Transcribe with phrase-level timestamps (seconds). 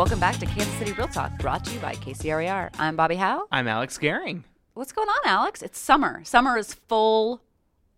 [0.00, 2.70] Welcome back to Kansas City Real Talk, brought to you by KCRAR.
[2.78, 3.46] I'm Bobbi Howe.
[3.52, 4.44] I'm Alex Gehring.
[4.72, 5.60] What's going on, Alex?
[5.60, 6.24] It's summer.
[6.24, 7.42] Summer is full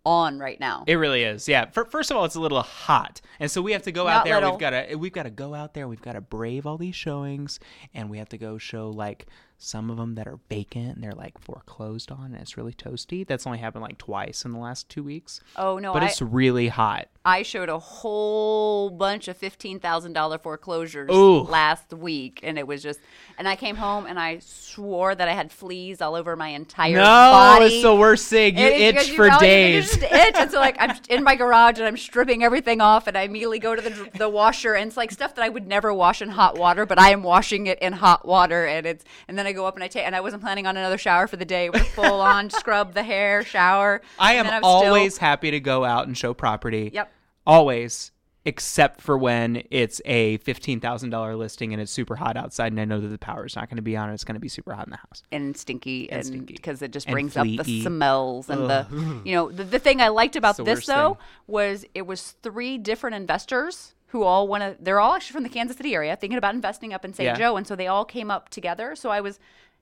[0.04, 0.82] on right now.
[0.88, 1.46] It really is.
[1.46, 1.66] Yeah.
[1.66, 4.24] First of all, it's a little hot, and so we have to go Not out
[4.24, 4.34] there.
[4.34, 4.50] little.
[4.50, 5.86] We've got to we've got to go out there.
[5.86, 7.60] We've got to brave all these showings,
[7.94, 9.26] and we have to go show like
[9.62, 13.26] some of them that are vacant and they're like foreclosed on, and it's really toasty.
[13.26, 15.40] That's only happened like twice in the last two weeks.
[15.56, 17.08] Oh no, but I, it's really hot.
[17.24, 21.42] I showed a whole bunch of fifteen thousand dollar foreclosures Ooh.
[21.42, 23.00] last week, and it was just.
[23.38, 26.96] And I came home and I swore that I had fleas all over my entire
[26.96, 27.64] No, body.
[27.66, 28.58] it's the worst thing.
[28.58, 29.90] You It itch you for know, you days.
[29.90, 30.34] just itch.
[30.36, 33.58] And so like I'm in my garage and I'm stripping everything off, and I immediately
[33.58, 36.28] go to the the washer, and it's like stuff that I would never wash in
[36.30, 39.51] hot water, but I am washing it in hot water, and it's and then I
[39.52, 41.70] go up and I take, and I wasn't planning on another shower for the day.
[41.70, 44.00] Was full on scrub the hair, shower.
[44.18, 46.90] I am I'm still- always happy to go out and show property.
[46.92, 47.10] Yep.
[47.46, 48.12] Always,
[48.44, 52.80] except for when it's a fifteen thousand dollar listing and it's super hot outside, and
[52.80, 54.04] I know that the power is not going to be on.
[54.08, 55.22] and It's going to be super hot in the house.
[55.32, 56.54] and stinky and stinky.
[56.54, 58.86] because it just brings up the smells and the
[59.24, 61.16] you know the, the thing i liked about this though thing.
[61.48, 65.48] was it was three different investors who all want to they're all actually from the
[65.48, 67.34] kansas city area thinking about investing up in st Yeah.
[67.36, 69.38] joe and so they all came up together so i was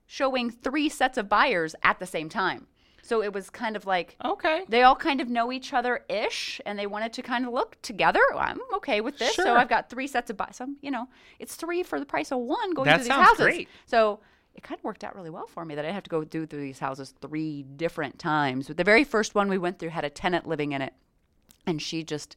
[0.07, 2.67] showing three sets of buyers at the same time
[3.03, 4.63] so it was kind of like Okay.
[4.69, 7.81] they all kind of know each other ish and they wanted to kind of look
[7.81, 11.07] together i'm okay with this so i've got three sets of buyers some you know
[11.39, 13.69] it's three for the price of one going That through these houses great.
[13.85, 14.19] so
[14.53, 16.45] it kind of worked out really well for me that I have to go do
[16.45, 18.67] through these houses three different times.
[18.67, 20.93] But the very first one we went through had a tenant living in it,
[21.65, 22.35] and she just,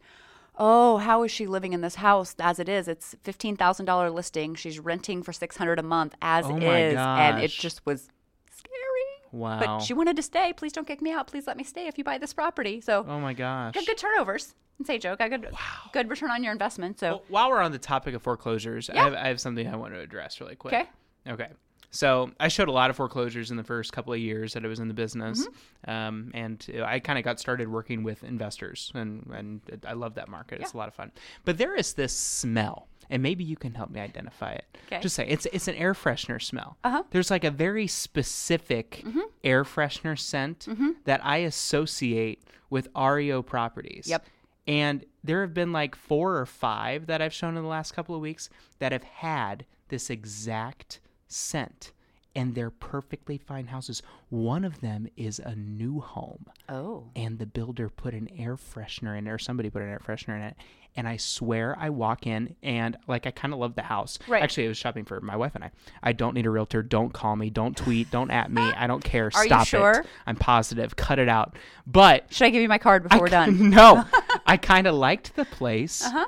[0.56, 2.88] oh, how is she living in this house as it is?
[2.88, 4.54] It's fifteen thousand dollar listing.
[4.54, 8.08] She's renting for six hundred a month as Oh is, and it just was
[8.50, 9.30] scary.
[9.32, 9.58] Wow.
[9.58, 10.52] But she wanted to stay.
[10.52, 11.26] Please don't kick me out.
[11.26, 12.80] Please let me stay if you buy this property.
[12.80, 13.74] So oh my gosh.
[13.74, 14.54] got good turnovers.
[14.78, 15.48] And say Joe, got good,
[15.92, 16.98] good return on your investment.
[16.98, 19.04] So Well, while we're on the topic of foreclosures, I, Yeah.
[19.04, 20.74] have, I have something I want to address really quick.
[20.74, 20.88] okay,
[21.28, 21.48] Okay.
[21.94, 24.68] So I showed a lot of foreclosures in the first couple of years that I
[24.68, 25.90] was in the business, Mm-hmm.
[25.90, 30.28] um, and I kind of got started working with investors, and and I love that
[30.28, 30.60] market.
[30.60, 31.12] It's a lot of fun.
[31.44, 34.64] But there is this smell, and maybe you can help me identify it.
[34.86, 35.00] Okay.
[35.00, 36.76] Just say it's it's an air freshener smell.
[36.82, 36.98] Uh-huh.
[36.98, 37.08] Mm-hmm.
[37.12, 39.04] There's like a very specific
[39.44, 40.66] air freshener scent
[41.04, 44.08] that I associate with REO properties.
[44.08, 44.26] Yep.
[44.66, 48.14] And there have been like four or five that I've shown in the last couple
[48.14, 51.92] of weeks that have had this exact scent.
[52.36, 54.02] And they're perfectly fine houses.
[54.28, 56.46] One of them is a new home.
[56.68, 60.00] oh, And the builder put an air freshener in it, or somebody put an air
[60.04, 60.56] freshener in it.
[60.96, 64.18] And I swear I walk in and like I kind of love the house.
[64.26, 64.42] Right.
[64.42, 65.70] Actually, I was shopping for my wife and I.
[66.02, 66.82] I don't need a realtor.
[66.82, 67.50] Don't call me.
[67.50, 68.10] Don't tweet.
[68.12, 68.62] Don't at me.
[68.76, 69.30] I don't care.
[69.34, 69.92] Are you Stop sure?
[70.00, 70.06] it.
[70.26, 70.94] I'm positive.
[70.96, 71.56] Cut it out.
[71.86, 73.70] But should I give you my card before we're done?
[73.70, 74.04] no,
[74.46, 76.04] I kind of liked the place.
[76.04, 76.26] Uh-huh.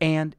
[0.00, 0.34] And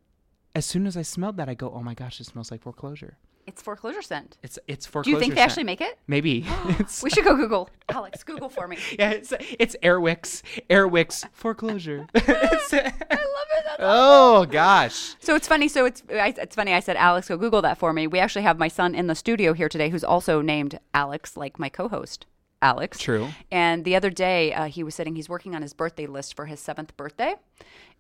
[0.56, 3.18] as soon as I smelled that, I go, "Oh my gosh, it smells like foreclosure."
[3.48, 4.38] It's foreclosure scent.
[4.44, 5.12] It's it's foreclosure.
[5.12, 5.98] Do you think they actually make it?
[6.08, 6.46] Maybe.
[7.04, 7.70] We should go Google.
[7.90, 8.78] Alex, Google for me.
[9.00, 12.06] yeah, it's it's Air Wick's, Airwix foreclosure.
[12.16, 12.70] I love it.
[13.66, 15.16] That's oh gosh.
[15.20, 15.68] So it's funny.
[15.68, 16.74] So it's I, it's funny.
[16.74, 18.08] I said, Alex, go Google that for me.
[18.08, 21.58] We actually have my son in the studio here today, who's also named Alex, like
[21.60, 22.26] my co-host,
[22.62, 22.98] Alex.
[23.00, 23.30] True.
[23.52, 25.16] And the other day, uh, he was sitting.
[25.16, 27.36] He's working on his birthday list for his seventh birthday,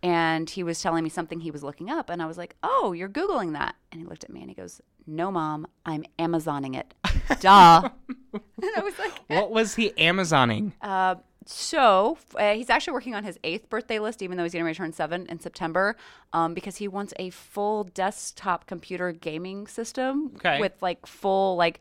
[0.03, 2.91] and he was telling me something he was looking up, and I was like, "Oh,
[2.93, 6.75] you're googling that?" And he looked at me and he goes, "No, mom, I'm Amazoning
[6.75, 6.93] it."
[7.41, 7.89] Duh.
[8.33, 8.41] and
[8.77, 10.73] I was like, What was he Amazoning?
[10.81, 11.15] Uh,
[11.45, 14.67] so uh, he's actually working on his eighth birthday list, even though he's going to
[14.67, 15.95] return seven in September,
[16.33, 20.59] um, because he wants a full desktop computer gaming system Okay.
[20.59, 21.79] with like full like.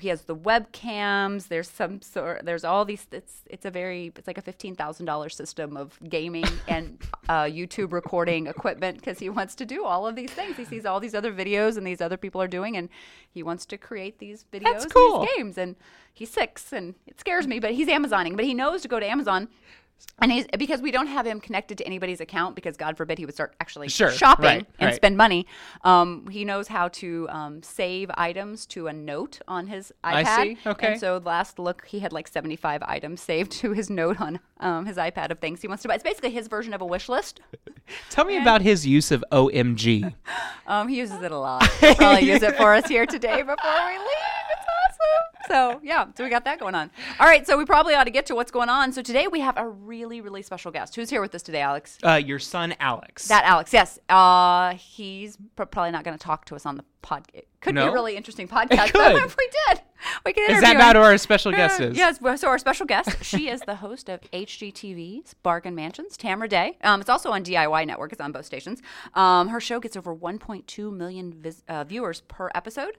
[0.00, 1.48] He has the webcams.
[1.48, 2.44] There's some sort.
[2.44, 3.06] There's all these.
[3.12, 4.12] It's it's a very.
[4.16, 6.98] It's like a fifteen thousand dollars system of gaming and
[7.28, 10.56] uh, YouTube recording equipment because he wants to do all of these things.
[10.56, 12.88] He sees all these other videos and these other people are doing, and
[13.30, 15.20] he wants to create these videos, That's and cool.
[15.20, 15.58] these games.
[15.58, 15.76] And
[16.12, 18.36] he's six, and it scares me, but he's Amazoning.
[18.36, 19.48] But he knows to go to Amazon.
[20.18, 23.24] And he's because we don't have him connected to anybody's account because God forbid he
[23.24, 24.94] would start actually Sure, shopping right, and right.
[24.94, 25.46] spend money.
[25.82, 30.12] Um, he knows how to um, save items to a note on his iPad.
[30.26, 30.92] I see, okay.
[30.92, 34.38] And so last look, he had like seventy five items saved to his note on
[34.60, 35.94] um, his iPad of things he wants to buy.
[35.94, 37.40] It's basically his version of a wish list.
[38.10, 40.14] Tell me about his use of OMG.
[40.64, 41.66] Um, he uses it a lot.
[41.80, 44.31] He'll probably use it for us here today before we leave.
[45.48, 46.90] So yeah, so we got that going on.
[47.18, 48.92] All right, so we probably ought to get to what's going on.
[48.92, 50.94] So today we have a really, really special guest.
[50.96, 51.98] Who's here with us today, Alex?
[52.04, 53.28] Uh, your son Alex.
[53.28, 53.98] That Alex, yes.
[54.08, 57.26] Uh, he's pr- probably not going to talk to us on the pod.
[57.34, 58.86] It could be a really interesting podcast.
[58.92, 58.92] could.
[58.92, 59.82] But if we did,
[60.24, 61.96] we could is that who our special guest is?
[61.96, 66.78] Yes, so our special guest, she is the host of HGTV's Bargain Mansions, Tamara Day.
[66.82, 68.12] Um, it's also on DIY Network.
[68.12, 68.80] It's on both stations.
[69.14, 72.96] Um, her show gets over 1.2 million vis- uh, viewers per episode.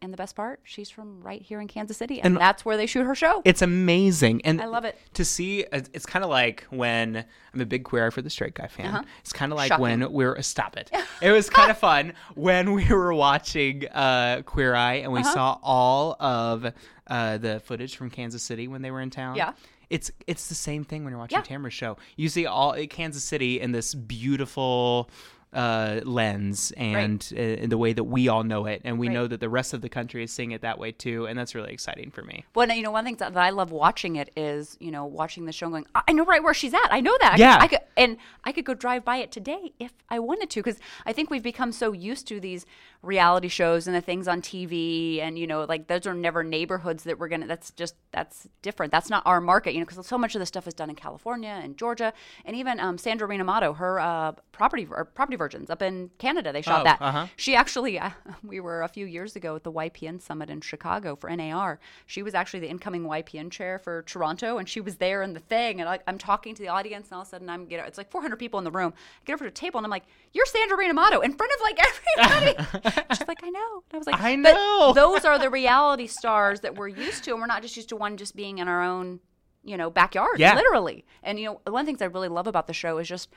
[0.00, 2.76] And the best part, she's from right here in Kansas City, and, And- that's where
[2.76, 3.42] they shoot her show.
[3.44, 4.96] It's amazing, and I love it.
[5.14, 8.30] To see, it's it's kind of like when I'm a big Queer Eye for the
[8.30, 8.86] Straight Guy fan.
[8.86, 9.02] Uh-huh.
[9.20, 9.82] It's kind of like Shocking.
[9.82, 10.90] when we're stop it.
[11.20, 15.34] It was kind of fun when we were watching uh, Queer Eye and we Uh-huh.
[15.34, 16.72] saw all of
[17.08, 19.34] uh, the footage from Kansas City when they were in town.
[19.34, 19.54] Yeah.
[19.90, 21.42] It's it's the same thing when you're watching Yeah.
[21.42, 21.96] Tamara's show.
[22.14, 25.10] You see all Kansas City in this beautiful
[25.52, 29.14] uh, lens and uh, the way that we all know it, and we Right.
[29.14, 31.54] know that the rest of the country is seeing it that way too, and that's
[31.54, 32.44] really exciting for me.
[32.54, 35.52] Well, you know, one thing that, I love watching it is, you know, watching the
[35.52, 36.88] show and going, I I know right where she's at.
[36.90, 37.34] I know that.
[37.34, 37.54] I Yeah.
[37.56, 40.60] Could, I could, and I could go drive by it today if I wanted to,
[40.60, 42.66] because I think we've become so used to these
[43.02, 47.04] reality shows and the things on TV, and you know, like those are never neighborhoods
[47.04, 47.46] that we're gonna.
[47.46, 48.90] That's just that's different.
[48.92, 50.96] That's not our market, you know, because so much of this stuff is done in
[50.96, 52.12] California and Georgia,
[52.44, 56.60] and even um, Sandra Rinomato, her uh, property or property virgins up in Canada, they
[56.62, 56.98] shot Oh, that.
[57.00, 57.26] uh-huh.
[57.36, 58.10] She actually, uh,
[58.42, 61.78] we were a few years ago at the YPN summit in Chicago for NAR.
[62.06, 65.40] She was actually the incoming YPN chair for Toronto, and she was there in the
[65.40, 65.80] thing.
[65.80, 67.96] And I, I'm talking to the audience, and all of a sudden, I'm get it's
[67.98, 68.92] like 400 people in the room.
[68.96, 71.60] I get over to the table, and I'm like, "You're Sandra Rinomato in front of
[71.62, 71.78] like
[72.20, 75.48] everybody." She's like, "I know." And I was like, I "But know." those are the
[75.50, 78.58] reality stars that we're used to, and we're not just used to one just being
[78.58, 79.20] in our own."
[79.64, 80.54] You know, backyard, Yeah.
[80.54, 81.04] literally.
[81.22, 83.28] And you know, one of the things I really love about the show is just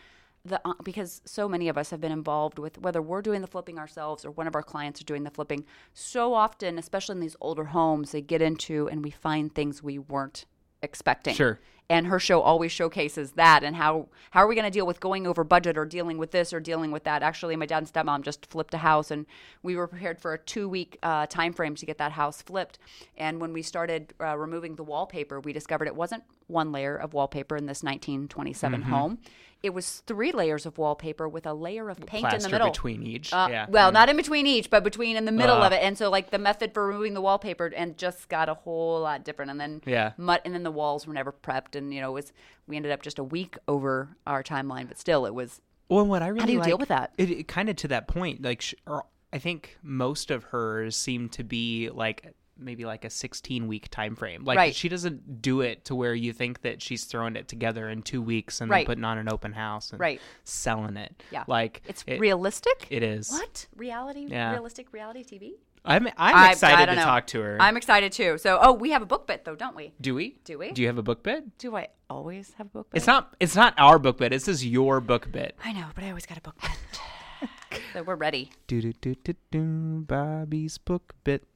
[0.44, 3.48] the uh, because so many of us have been involved with whether we're doing the
[3.48, 7.20] flipping ourselves or one of our clients are doing the flipping so often especially in
[7.20, 10.46] these older homes they get into and we find things we weren't
[10.82, 11.36] expecting.
[11.36, 11.60] Sure.
[11.90, 15.00] and her show always showcases that and how how are we going to deal with
[15.00, 17.22] going over budget or dealing with this or dealing with that?
[17.22, 19.26] Actually my dad and stepmom just flipped a house and
[19.62, 22.80] we were prepared for a two week uh, time frame to get that house flipped.
[23.18, 27.14] And when we started uh, removing the wallpaper we discovered it wasn't one layer of
[27.14, 28.92] wallpaper in this 1927 Mm-hmm.
[28.92, 29.18] home
[29.64, 33.04] it was three layers of wallpaper with a layer of paint in the middle between
[33.04, 33.32] each.
[33.32, 33.68] uh, yeah.
[33.70, 35.76] Well, not in between each, but between in the middle of Uh.
[35.76, 35.84] it.
[35.84, 39.24] And so, like the method for removing the wallpaper, and just got a whole lot
[39.24, 39.52] different.
[39.52, 40.14] And then, Yeah.
[40.18, 42.34] mud, and then the walls were never prepped, and you know, it was
[42.66, 46.24] we ended up just a week over our timeline, but still, it was Well, what
[46.24, 47.14] I really how do you deal with that?
[47.20, 50.96] It, it kind of to that point, like, sh- or I think most of hers
[50.96, 54.44] seem to be like maybe like a 16 week time frame.
[54.44, 54.76] Like Right.
[54.76, 58.22] she doesn't do it to where you think that she's throwing it together in two
[58.22, 58.86] weeks and Right.
[58.86, 60.22] putting on an open house and Right.
[60.44, 61.24] selling it.
[61.32, 61.44] Yeah.
[61.48, 62.88] like it's it- realistic.
[62.90, 63.30] It is.
[63.32, 64.28] What reality?
[64.30, 64.52] Yeah.
[64.52, 65.54] Realistic reality TV?
[65.84, 67.04] I'm I'm I- I excited don't to know.
[67.06, 67.58] talk to her.
[67.60, 68.38] I'm excited too.
[68.38, 69.94] So, oh, we have a book bit though, don't we?
[70.00, 70.38] do we?
[70.44, 70.72] Do we?
[70.72, 71.58] Do you have a book bit?
[71.58, 72.98] Do I always have a book bit?
[72.98, 73.36] It's not.
[73.40, 74.30] It's not our book bit.
[74.32, 75.56] This is your book bit.
[75.64, 77.50] I know, but I always got a book bit.
[77.94, 78.52] so we're ready.
[78.68, 80.06] Do do do do do.
[80.08, 81.48] Bobbi's book bit.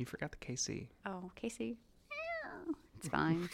[0.00, 0.86] You forgot the KC.
[1.04, 1.76] Oh, Casey.
[2.96, 3.50] It's fine.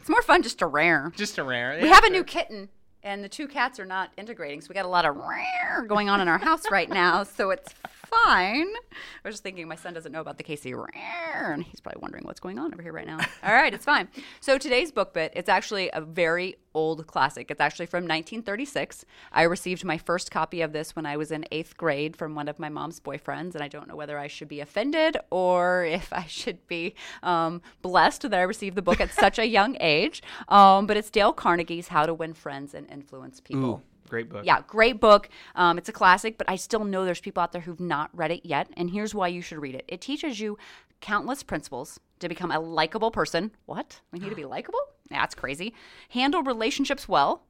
[0.00, 1.12] It's more fun just to rare.
[1.14, 1.78] Just a rare.
[1.80, 2.70] We have a new kitten,
[3.02, 6.08] and the two cats are not integrating, so we got a lot of rare going
[6.08, 7.22] on in our house right now.
[7.24, 7.74] So it's
[8.10, 8.66] fine.
[8.66, 12.24] I was just thinking my son doesn't know about the Casey and he's probably wondering
[12.24, 13.18] what's going on over here right now.
[13.42, 14.08] All right, it's fine.
[14.40, 17.50] So today's book bit, it's actually a very old classic.
[17.50, 19.04] It's actually from 1936.
[19.32, 22.48] I received my first copy of this when I was in eighth grade from one
[22.48, 26.12] of my mom's boyfriends, and I don't know whether I should be offended or if
[26.12, 30.22] I should be um, blessed that I received the book at such a young age.
[30.48, 33.70] Um, but it's Dale Carnegie's How to Win Friends and Influence People.
[33.70, 34.44] Ooh, great book.
[34.44, 35.28] Yeah, great book.
[35.54, 38.30] Um, it's a classic, but I still know there's people out there who've not read
[38.30, 38.68] it yet.
[38.76, 40.58] And here's why you should read it it teaches you
[41.00, 43.52] countless principles to become a likable person.
[43.66, 44.00] What?
[44.12, 44.80] We need to be likable?
[45.08, 45.74] That's crazy.
[46.10, 47.44] Handle relationships well,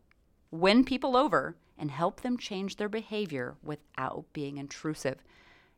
[0.50, 5.22] win people over, and help them change their behavior without being intrusive.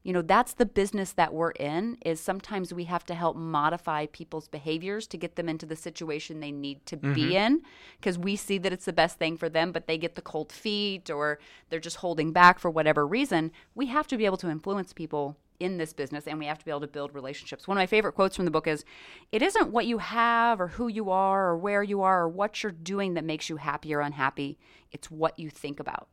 [0.02, 4.06] You know, that's the business that we're in is sometimes we have to help modify
[4.06, 7.32] people's behaviors to get them into the situation they need to be mm-hmm.
[7.32, 7.62] in
[8.00, 10.50] because we see that it's the best thing for them but they get the cold
[10.50, 11.38] feet or
[11.70, 13.52] they're just holding back for whatever reason.
[13.74, 16.64] We have to be able to influence people in this business and we have to
[16.64, 17.68] be able to build relationships.
[17.68, 18.84] One of my favorite quotes from the book is
[19.30, 22.62] it isn't what you have or who you are or where you are or what
[22.62, 24.58] you're doing that makes you happy or unhappy.
[24.90, 26.08] It's what you think about.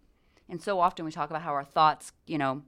[0.47, 2.61] And so often we talk about how our thoughts, you know,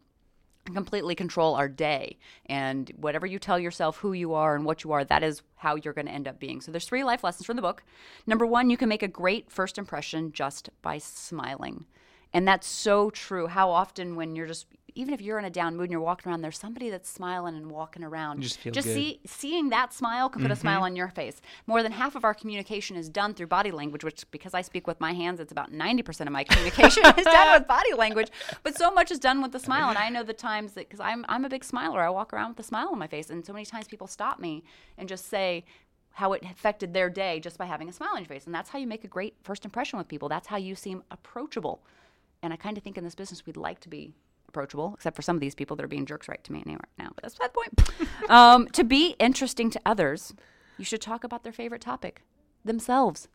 [0.65, 2.17] completely control our day.
[2.45, 5.75] And whatever you tell yourself who you are and what you are that is how
[5.75, 6.61] you're going to end up being.
[6.61, 7.83] So there's three life lessons from the book.
[8.27, 11.85] Number one you can make a great first impression just by smiling.
[12.33, 13.47] And that's so true.
[13.47, 16.29] How often when you're just even if you're in a down mood and you're walking
[16.29, 18.37] around, there's somebody that's smiling and walking around.
[18.37, 18.93] You just feel just good.
[18.93, 20.85] see seeing that smile can put a smile mm-hmm.
[20.85, 21.41] on your face.
[21.67, 24.87] More than half of our communication is done through body language, which because I speak
[24.87, 28.29] with my hands, it's about 90% of my communication is done with body language.
[28.63, 30.99] But so much is done with the smile, and I know the times that because
[30.99, 33.45] I'm I'm a big smiler, I walk around with a smile on my face, and
[33.45, 34.63] so many times people stop me
[34.97, 35.63] and just say
[36.13, 38.69] how it affected their day just by having a smile on your face, and that's
[38.69, 40.29] how you make a great first impression with people.
[40.29, 41.81] That's how you seem approachable.
[42.43, 44.13] And I kind of think in this business we'd like to be
[44.51, 46.79] approachable, except for some of these people that are being jerks right to me right
[46.99, 47.09] now.
[47.15, 48.29] But that's that point.
[48.29, 50.33] um, to be interesting to others,
[50.77, 52.23] you should talk about their favorite topic,
[52.65, 53.27] themselves.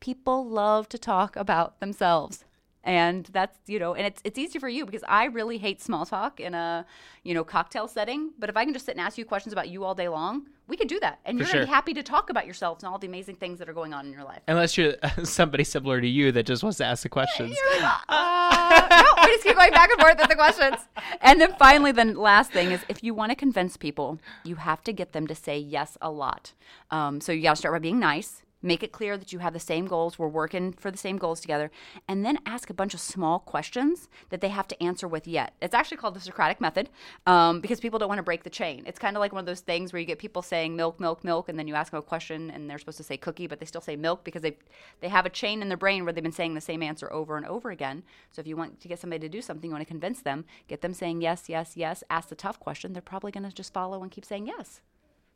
[0.00, 2.44] People love to talk about themselves.
[2.86, 6.06] And that's, you know, and it's it's easy for you because I really hate small
[6.06, 6.86] talk in a,
[7.24, 8.30] you know, cocktail setting.
[8.38, 10.46] But if I can just sit and ask you questions about you all day long,
[10.68, 11.18] we could do that.
[11.24, 13.68] And you're gonna be happy to talk about yourselves and all the amazing things that
[13.68, 14.40] are going on in your life.
[14.46, 17.56] Unless you're somebody similar to you that just wants to ask the questions.
[17.80, 20.76] Like, uh, no, we just keep going back and forth with the questions.
[21.22, 24.84] And then finally, the last thing is if you want to convince people, you have
[24.84, 26.52] to get them to say yes a lot.
[26.92, 28.42] Um, so you got to start by being nice.
[28.66, 30.18] Make it clear that you have the same goals.
[30.18, 31.70] We're working for the same goals together.
[32.08, 35.54] And then ask a bunch of small questions that they have to answer with yet.
[35.62, 36.90] It's actually called the Socratic method
[37.28, 38.82] um, because people don't want to break the chain.
[38.84, 41.22] It's kind of like one of those things where you get people saying milk, milk,
[41.22, 43.60] milk, and then you ask them a question and they're supposed to say cookie, but
[43.60, 44.56] they still say milk because they
[45.00, 47.36] they have a chain in their brain where they've been saying the same answer over
[47.36, 48.02] and over again.
[48.32, 50.44] So if you want to get somebody to do something, you want to convince them,
[50.66, 52.92] get them saying yes, yes, yes, ask the tough question.
[52.92, 54.80] They're probably going to just follow and keep saying yes.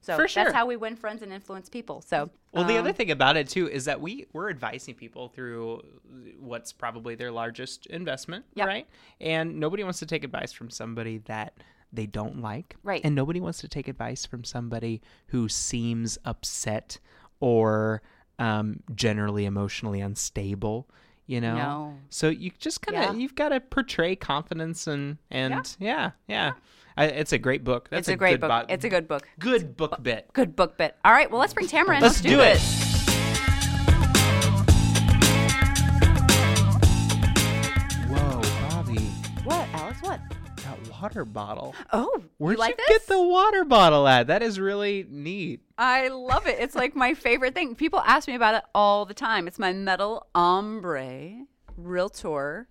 [0.02, 0.44] So For sure.
[0.44, 2.00] that's how we win friends and influence people.
[2.00, 5.28] So Well, the um, other thing about it too is that we we're advising people
[5.28, 5.82] through
[6.38, 8.66] what's probably their largest investment, Yep.
[8.66, 8.86] right?
[9.20, 11.52] And nobody wants to take advice from somebody that
[11.92, 13.00] they don't like, Right.
[13.04, 16.98] And nobody wants to take advice from somebody who seems upset
[17.40, 18.00] or
[18.38, 20.88] um, generally emotionally unstable.
[21.26, 21.98] You know, No.
[22.08, 23.20] so you just kind of Yeah.
[23.20, 26.52] you've got to portray confidence and and yeah, yeah.
[27.00, 27.88] I, it's a great book.
[27.88, 28.68] That's it's a, great good book.
[28.68, 29.26] bo- it's a good book.
[29.38, 30.28] good book bit.
[30.34, 30.96] Good book bit.
[31.02, 32.02] All right, well let's bring Tamara in.
[32.02, 32.58] Let's do, do it.
[32.58, 33.08] this.
[38.06, 39.00] Whoa, Bobbi.
[39.46, 40.02] What, Alex?
[40.02, 40.20] What?
[40.56, 41.74] That water bottle.
[41.90, 44.26] Oh, Where'd you like you get the water bottle at?
[44.26, 45.62] That is really neat.
[45.78, 46.58] I love it.
[46.58, 47.76] It's like my favorite thing.
[47.76, 49.48] People ask me about it all the time.
[49.48, 51.46] It's my metal ombre
[51.78, 52.68] realtor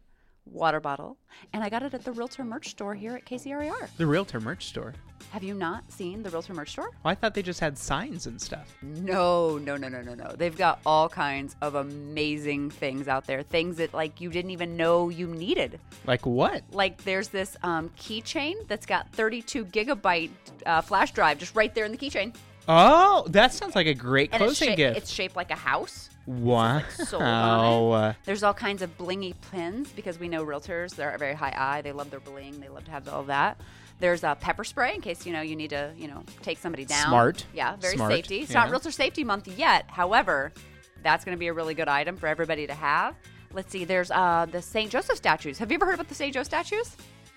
[0.51, 1.17] water bottle,
[1.53, 3.89] and I got it at the realtor merch store here at KCRAR.
[3.97, 4.93] The Realtor merch store.
[5.31, 6.89] Have you not seen the realtor merch store?
[7.05, 8.73] Oh, I thought they just had signs and stuff.
[8.81, 10.33] No, no, no, no, no, no.
[10.35, 13.43] They've got all kinds of amazing things out there.
[13.43, 15.79] Things that like you didn't even know you needed.
[16.07, 16.63] Like what?
[16.71, 20.31] Like there's this um, keychain that's got 32 gigabyte
[20.65, 22.33] uh, flash drive just right there in the keychain,
[22.71, 24.97] Oh, that sounds like a great and it's, closing sha- gift.
[24.97, 26.09] it's shaped like a house.
[26.27, 26.83] wow.
[27.19, 30.95] Uh, There's all kinds of blingy pins because we know realtors.
[30.95, 31.81] They're a very high eye.
[31.81, 32.59] They love their bling.
[32.59, 33.59] They love to have all that.
[33.99, 36.85] There's a pepper spray in case you know you need to you know take somebody
[36.85, 37.07] down.
[37.07, 37.45] Smart.
[37.53, 38.11] Yeah, very Smart.
[38.13, 38.41] safety.
[38.41, 39.85] It's not realtor safety month yet.
[39.87, 40.53] However,
[41.03, 43.15] that's going to be a really good item for everybody to have.
[43.51, 43.83] Let's see.
[43.83, 44.91] There's uh, the St.
[44.91, 45.57] Joseph statues.
[45.57, 46.33] Have you ever heard about the St.
[46.33, 46.95] Joe statues?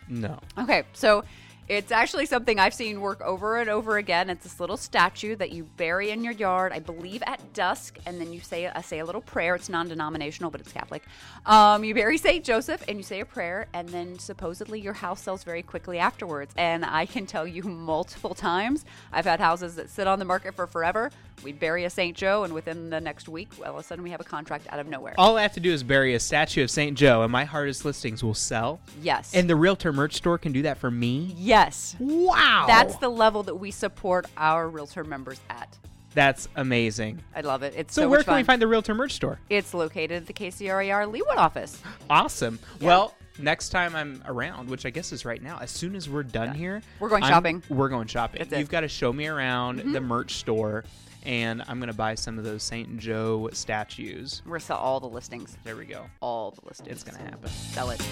[0.09, 0.39] no.
[0.59, 1.25] Okay, so
[1.69, 4.28] it's actually something I've seen work over and over again.
[4.28, 8.21] It's this little statue that you bury in your yard, I believe at dusk, and
[8.21, 9.54] then you say I say a little prayer.
[9.54, 11.02] It's non-denominational, but it's Catholic.
[11.47, 15.23] Um, you bury Saint Joseph and you say a prayer, and then supposedly your house
[15.23, 16.52] sells very quickly afterwards.
[16.57, 20.54] And I can tell you multiple times, I've had houses that sit on the market
[20.54, 21.11] for forever.
[21.42, 24.11] We bury a Saint Joe, and within the next week, all of a sudden we
[24.11, 25.14] have a contract out of nowhere.
[25.19, 26.97] All I have to do is bury a statue of St.
[26.97, 28.81] Joe, and my hardest listings will sell.
[29.00, 29.35] yes.
[29.35, 31.35] And the Realtor merch store can do that for me.
[31.37, 31.51] yes.
[31.99, 32.64] Wow.
[32.66, 35.76] That's the level that we support our realtor members at.
[36.14, 37.23] That's amazing.
[37.35, 37.73] I love it.
[37.76, 39.38] It's So, so, where can we find the Realtor merch store?
[39.49, 41.80] It's located at the KCRAR Leawood office.
[42.11, 42.59] Awesome.
[42.82, 46.23] Well, next time I'm around, which I guess is right now, as soon as we're
[46.23, 47.62] done here, We're going I'm- shopping.
[47.71, 48.42] We're going shopping.
[48.42, 48.56] Mm-hmm.
[48.56, 50.85] You've got to show me around the merch store,
[51.25, 52.99] and I'm going to buy some of those St.
[52.99, 54.42] Joe statues.
[54.44, 55.56] We're gonna sell all the listings.
[55.64, 56.04] There we go.
[56.21, 56.88] All the listings.
[56.90, 57.49] It's going to happen.
[57.49, 58.02] Sell it.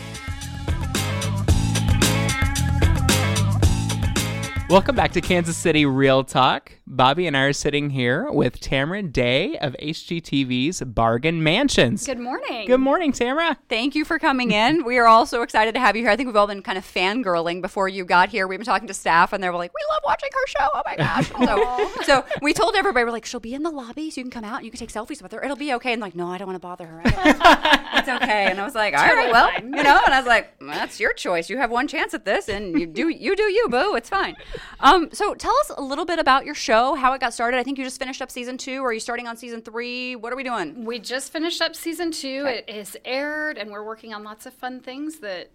[4.71, 6.71] Welcome back to Kansas City Real Talk.
[6.89, 12.07] Bobbi and I are sitting here with Tamara Day of HGTV's Bargain Mansions.
[12.07, 12.69] Good morning.
[12.69, 13.59] Good morning, Tamara.
[13.69, 14.85] Thank you for coming in.
[14.85, 16.11] We are all so excited to have you here.
[16.13, 18.47] I think we've all been kind of fangirling before you got here.
[18.47, 20.69] We've been talking to staff, and they were like, "We love watching her show.
[20.73, 21.29] Oh my gosh!"
[22.05, 24.31] so, so we told everybody, "We're like, she'll be in the lobby, so you can
[24.31, 25.43] come out and you can take selfies with her.
[25.43, 27.03] It'll be okay." And like, no, I don't want to bother her.
[27.05, 28.47] It's okay.
[28.47, 31.13] And I was like, "All right, well, you know." And I was like, "That's your
[31.13, 31.51] choice.
[31.51, 33.97] You have one chance at this, and you do you do you, boo.
[33.97, 34.37] It's fine."
[34.81, 37.59] Um, so tell us a little bit about your show, how it got started.
[37.59, 38.83] I think you just finished up season two.
[38.85, 40.17] Are you starting on season three?
[40.17, 40.85] What are we doing?
[40.85, 42.45] We just finished up season two.
[42.47, 45.51] It is aired, and we're working on lots of fun things that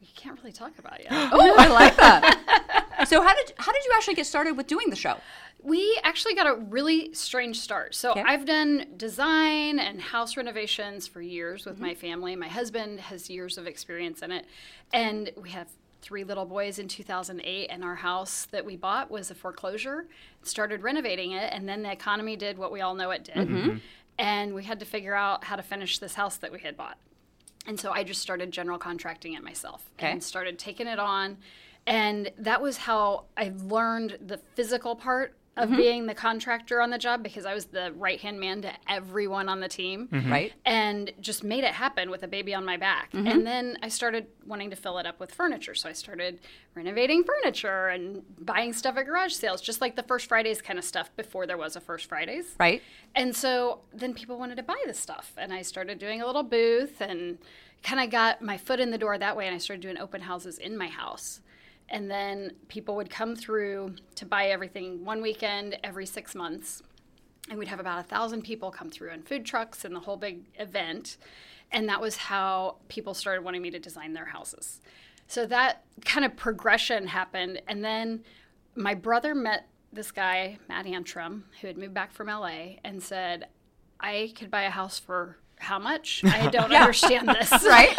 [0.00, 1.10] we can't really talk about yet.
[1.32, 3.04] Oh, I like that.
[3.08, 5.16] so how did how did you actually get started with doing the show?
[5.62, 7.94] We actually got a really strange start.
[7.96, 8.22] So Okay.
[8.24, 11.70] I've done design and house renovations for years Mm-hmm.
[11.70, 12.36] with my family.
[12.36, 14.44] My husband has years of experience in it,
[14.92, 15.66] and we have
[16.06, 20.06] three little boys in 2008 and our house that we bought was a foreclosure
[20.44, 23.78] started renovating it and then the economy did what we all know it did Mm-hmm.
[24.16, 26.96] and we had to figure out how to finish this house that we had bought
[27.66, 30.12] and so I just started general contracting it myself Okay.
[30.12, 31.38] and started taking it on.
[31.88, 35.76] And that was how I learned the physical part of Mm-hmm.
[35.78, 39.48] being the contractor on the job because I was the right hand man to everyone
[39.48, 40.52] on the team Right?
[40.66, 43.08] and just made it happen with a baby on my back.
[43.14, 45.74] And then I started wanting to fill it up with furniture.
[45.74, 46.40] So I started
[46.74, 50.84] renovating furniture and buying stuff at garage sales, just like the First Fridays kind of
[50.84, 52.54] stuff before there was a First Fridays.
[52.60, 52.82] Right?
[53.14, 55.32] And so then people wanted to buy this stuff.
[55.38, 57.38] And I started doing a little booth and
[57.82, 59.46] kind of got my foot in the door that way.
[59.46, 61.40] And I started doing open houses in my house.
[61.88, 66.82] And then people would come through to buy everything one weekend every six months.
[67.48, 70.16] And we'd have about a thousand people come through in food trucks and the whole
[70.16, 71.16] big event.
[71.70, 74.80] And that was how people started wanting me to design their houses.
[75.28, 77.62] So that kind of progression happened.
[77.68, 78.24] And then
[78.74, 83.48] my brother met this guy, Matt Antrim, who had moved back from LA and said,
[84.00, 86.22] I could buy a house for how much?
[86.24, 87.50] I don't understand this.
[87.66, 87.94] Right?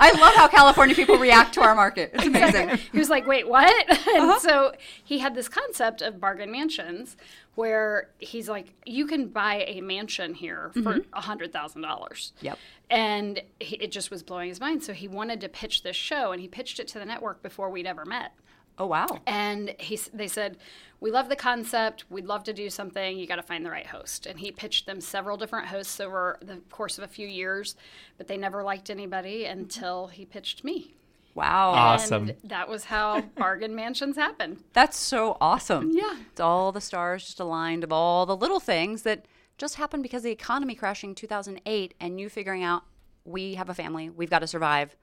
[0.00, 2.10] I love how California people react to our market.
[2.14, 2.78] It's amazing.
[2.92, 3.88] he was like, wait, what?
[4.08, 4.72] And so
[5.04, 7.16] he had this concept of bargain mansions
[7.54, 11.50] where he's like, you can buy a mansion here for a $100,000.
[11.50, 12.46] Mm-hmm.
[12.46, 12.58] Yep.
[12.90, 14.82] And he, it just was blowing his mind.
[14.82, 17.70] So he wanted to pitch this show and he pitched it to the network before
[17.70, 18.32] we'd ever met.
[18.78, 19.06] Oh wow.
[19.26, 20.56] And he, they said,
[21.00, 22.04] We love the concept.
[22.08, 23.18] We'd love to do something.
[23.18, 24.26] You got to find the right host.
[24.26, 27.76] And he pitched them several different hosts over the course of a few years,
[28.16, 30.94] but they never liked anybody until he pitched me.
[31.34, 31.70] Wow.
[31.70, 32.30] Awesome.
[32.30, 34.64] And that was how Bargain Mansions happened.
[34.72, 35.90] That's so awesome.
[35.92, 36.16] Yeah.
[36.30, 40.20] It's all the stars just aligned of all the little things that just happened because
[40.20, 42.84] of the economy crashing 2008 and you figuring out
[43.24, 44.96] we have a family, we've got to survive,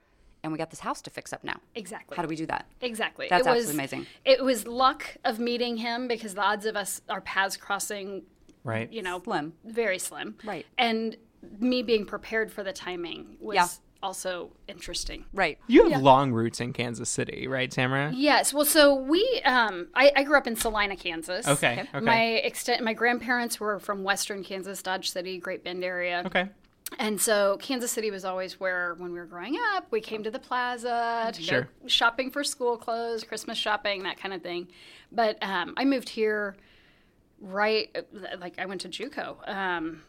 [0.45, 1.59] and we got this house to fix up now.
[1.73, 2.15] Exactly.
[2.15, 2.67] How do we do that?
[2.81, 3.27] Exactly.
[3.29, 4.07] That's it was, absolutely amazing.
[4.23, 8.23] It was luck of meeting him because the odds of us, our paths crossing,
[8.63, 8.91] Right.
[8.93, 9.53] you know, Slim.
[9.65, 10.35] very slim.
[10.45, 10.65] Right.
[10.77, 11.17] And
[11.59, 13.67] me being prepared for the timing was Yeah.
[14.03, 15.25] also interesting.
[15.33, 15.57] Right.
[15.67, 18.11] You have long roots in Kansas City, right, Tamara?
[18.13, 18.53] Yes.
[18.53, 21.47] Well, so we, um, I, I grew up in Salina, Kansas.
[21.47, 21.85] Okay.
[21.93, 21.99] Okay.
[22.05, 26.21] My extent, my grandparents were from Western Kansas, Dodge City, Great Bend area.
[26.27, 26.49] okay.
[26.99, 30.31] And so Kansas City was always where, when we were growing up, we came to
[30.31, 31.61] the plaza to Sure.
[31.63, 34.67] go shopping for school clothes, Christmas shopping, that kind of thing.
[35.11, 36.55] But um, I moved here
[37.41, 37.89] right,
[38.39, 40.03] like I went to JUCO um,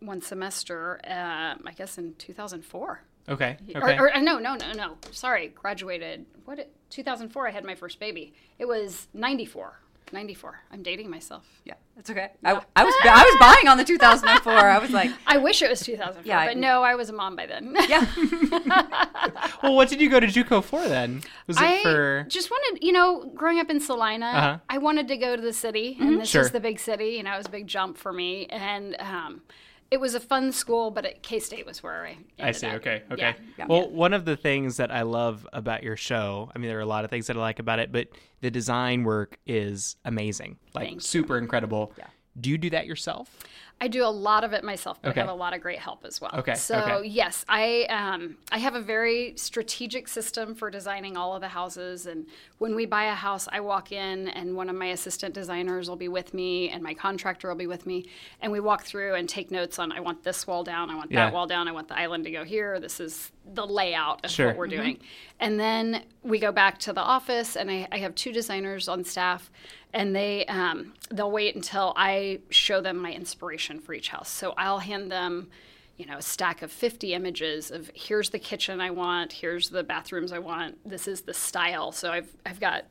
[0.00, 3.02] one semester, um, I guess in 2004.
[3.30, 3.56] Okay.
[3.74, 3.98] Or, Okay.
[3.98, 4.96] or, uh, no, no, no, no.
[5.10, 6.24] Sorry, graduated.
[6.44, 6.70] What?
[6.90, 7.48] 2004.
[7.48, 8.32] I had my first baby.
[8.58, 9.80] It was 94.
[10.12, 10.60] 94.
[10.72, 11.44] I'm dating myself.
[11.64, 12.30] Yeah, that's okay.
[12.44, 14.52] I, I was I was buying on the 2004.
[14.52, 17.12] I was like, I wish it was 2004, Yeah, I- but no, I was a
[17.12, 17.74] mom by then.
[17.88, 18.04] yeah,
[19.62, 21.22] well, what did you go to JUCO for then?
[21.46, 22.26] Was it I for?
[22.28, 24.58] just wanted, you know, growing up in Salina, Uh-huh.
[24.68, 26.42] I wanted to go to the city, and this Sure.
[26.42, 27.10] is the big city.
[27.10, 29.42] You know, it was a big jump for me, and um,
[29.90, 30.90] it was a fun school.
[30.90, 32.18] But K State was where I.
[32.38, 32.66] I see.
[32.66, 32.74] up.
[32.74, 33.02] Okay.
[33.10, 33.22] Okay.
[33.22, 33.34] Yeah.
[33.58, 33.66] Yeah.
[33.68, 36.82] Well, one of the things that I love about your show, I mean, there are
[36.82, 38.08] a lot of things that I like about it, but
[38.40, 41.00] the design work is amazing, like Thank you.
[41.00, 41.92] super incredible.
[41.98, 42.06] Yeah.
[42.40, 43.36] Do you do that yourself?
[43.80, 45.20] I do a lot of it myself, but Okay.
[45.20, 46.32] I have a lot of great help as well.
[46.34, 47.06] Okay, So okay.
[47.08, 52.06] yes, I um, I have a very strategic system for designing all of the houses.
[52.06, 52.26] And
[52.58, 55.96] when we buy a house, I walk in, and one of my assistant designers will
[55.96, 58.06] be with me, and my contractor will be with me,
[58.42, 59.92] and we walk through and take notes on.
[59.92, 60.90] I want this wall down.
[60.90, 61.26] I want Yeah.
[61.26, 61.68] that wall down.
[61.68, 62.80] I want the island to go here.
[62.80, 64.48] This is the layout of Sure.
[64.48, 64.98] what we're doing.
[65.40, 69.04] And then we go back to the office, and I, I have two designers on
[69.04, 69.50] staff,
[69.94, 74.30] and they um, they'll wait until I show them my inspiration for each house.
[74.30, 75.48] So I'll hand them,
[75.96, 79.82] you know, a stack of 50 images of here's the kitchen I want, here's the
[79.82, 81.92] bathrooms I want, this is the style.
[81.92, 82.84] So I've I've got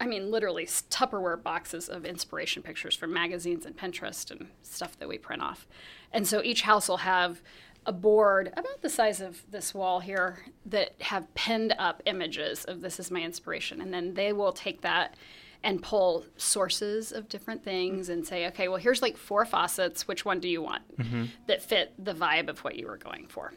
[0.00, 5.08] I mean, literally Tupperware boxes of inspiration pictures from magazines and Pinterest and stuff that
[5.08, 5.66] we print off.
[6.12, 7.42] And so each house will have
[7.84, 12.80] a board about the size of this wall here that have pinned up images of
[12.80, 13.80] this is my inspiration.
[13.80, 15.14] And then they will take that
[15.64, 20.06] and pull sources of different things and say, okay, well, here's like four faucets.
[20.06, 21.24] Which one do you want mm-hmm.
[21.46, 23.52] that fit the vibe of what you were going for?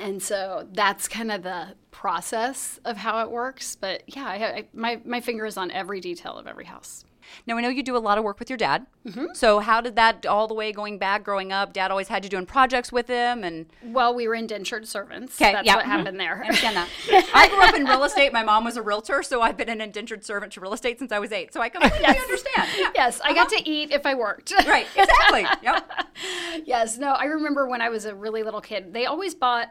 [0.00, 3.76] And so that's kind of the process of how it works.
[3.76, 7.04] But yeah, I, I, my, my finger is on every detail of every house.
[7.46, 8.86] Now I know you do a lot of work with your dad.
[9.06, 9.26] Mm-hmm.
[9.34, 11.72] So how did that all the way going back, growing up?
[11.72, 15.36] Dad always had you doing projects with him, and Well, we were indentured servants.
[15.36, 15.76] 'Kay, That's yeah.
[15.76, 16.42] what happened there.
[16.44, 16.88] I.
[17.34, 18.32] I grew up in real estate.
[18.32, 21.12] My mom was a realtor, so I've been an indentured servant to real estate since
[21.12, 21.52] I was eight.
[21.52, 22.68] So I completely understand.
[22.78, 22.90] Yeah.
[22.94, 24.52] yes, I got to eat if I worked.
[24.66, 24.86] Right.
[24.96, 25.46] Exactly.
[25.62, 25.90] Yep.
[26.64, 29.68] yes, no, I remember when I was a really little kid, they always bought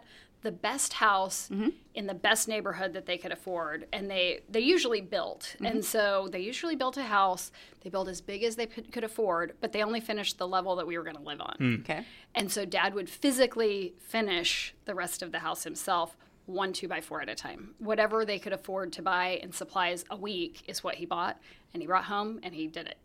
[0.47, 1.69] the best house Mm-hmm.
[1.99, 5.65] in the best neighborhood that they could afford and they they usually built Mm-hmm.
[5.69, 9.03] and so they usually built a house they built as big as they could could
[9.03, 12.01] afford but they only finished the level that we were going to live on Okay.
[12.33, 17.01] and so dad would physically finish the rest of the house himself one two by
[17.01, 20.83] four at a time whatever they could afford to buy in supplies a week is
[20.85, 21.35] what he bought
[21.73, 22.97] and he brought home and he did it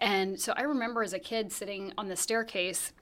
[0.00, 2.92] and so i remember as a kid sitting on the staircase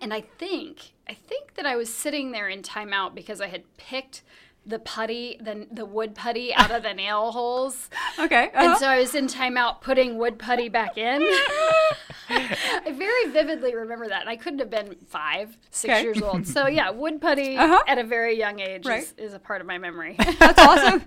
[0.00, 3.62] and I think I think that I was sitting there in timeout because I had
[3.76, 4.22] picked
[4.64, 7.90] the putty, the the wood putty out of the nail holes.
[8.18, 8.50] Okay.
[8.54, 8.78] And uh-huh.
[8.78, 11.20] so I was in timeout putting wood putty back in.
[12.28, 14.20] I very vividly remember that.
[14.20, 16.02] And I couldn't have been five, six Okay.
[16.04, 16.46] years old.
[16.46, 17.82] So yeah, wood putty Uh-huh.
[17.88, 19.02] at a very young age Right.
[19.02, 20.14] is, is a part of my memory.
[20.38, 21.02] That's awesome.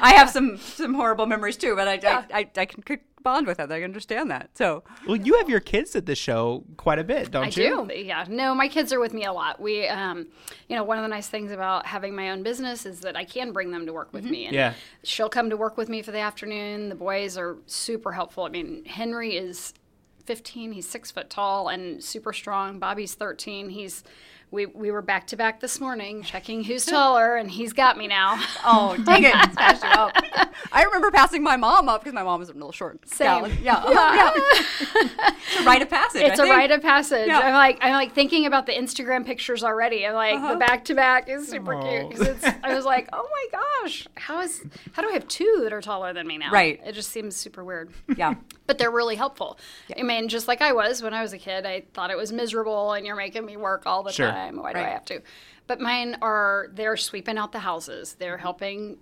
[0.00, 2.24] I have some some horrible memories too, but I Yeah.
[2.32, 3.72] I, I, I can could bond with that.
[3.72, 4.50] I understand that.
[4.56, 7.86] So Well, you have your kids at the show quite a bit, don't I you?
[7.88, 7.92] do.
[7.94, 8.24] Yeah.
[8.28, 9.60] No, my kids are with me a lot.
[9.60, 10.28] We, um,
[10.68, 13.24] you know, one of the nice things about having my own business is that I
[13.24, 14.46] can bring them to work with me.
[14.46, 14.74] And Yeah.
[15.02, 16.88] She'll come to work with me for the afternoon.
[16.90, 18.44] The boys are super helpful.
[18.44, 19.74] I mean, Henry is
[20.26, 20.72] 15.
[20.72, 22.78] He's six foot tall and super strong.
[22.78, 23.70] Bobby's 13.
[23.70, 24.04] He's
[24.54, 28.06] we, we were back to back this morning checking who's taller, and he's got me
[28.06, 28.40] now.
[28.66, 29.34] Oh, dang it.
[29.58, 30.12] It's you up.
[30.72, 33.06] I remember passing my mom up because my mom was a little short.
[33.08, 33.26] Same.
[33.26, 33.50] gal.
[33.62, 33.74] Yeah.
[33.74, 34.32] uh-huh,
[35.20, 35.30] yeah.
[35.36, 36.22] it's a rite of passage.
[36.22, 36.56] It's I a think.
[36.56, 37.26] rite of passage.
[37.26, 37.40] Yeah.
[37.40, 40.06] I'm like I'm like thinking about the Instagram pictures already.
[40.06, 40.52] I'm like Uh-huh.
[40.54, 42.08] the back to back is super Oh.
[42.08, 42.44] cute it's.
[42.62, 44.62] I was like, oh my gosh, how is
[44.92, 46.50] how do I have two that are taller than me now?
[46.50, 46.80] Right.
[46.86, 47.90] It just seems super weird.
[48.16, 48.34] Yeah.
[48.66, 49.58] But they're really helpful.
[49.98, 52.32] I mean, just like I was when I was a kid, I thought it was
[52.32, 54.30] miserable, and you're making me work all the Sure.
[54.30, 54.43] time.
[54.50, 54.88] Why do Right.
[54.88, 55.20] I have to?
[55.66, 58.16] But mine are they're sweeping out the houses.
[58.18, 58.98] They're helping,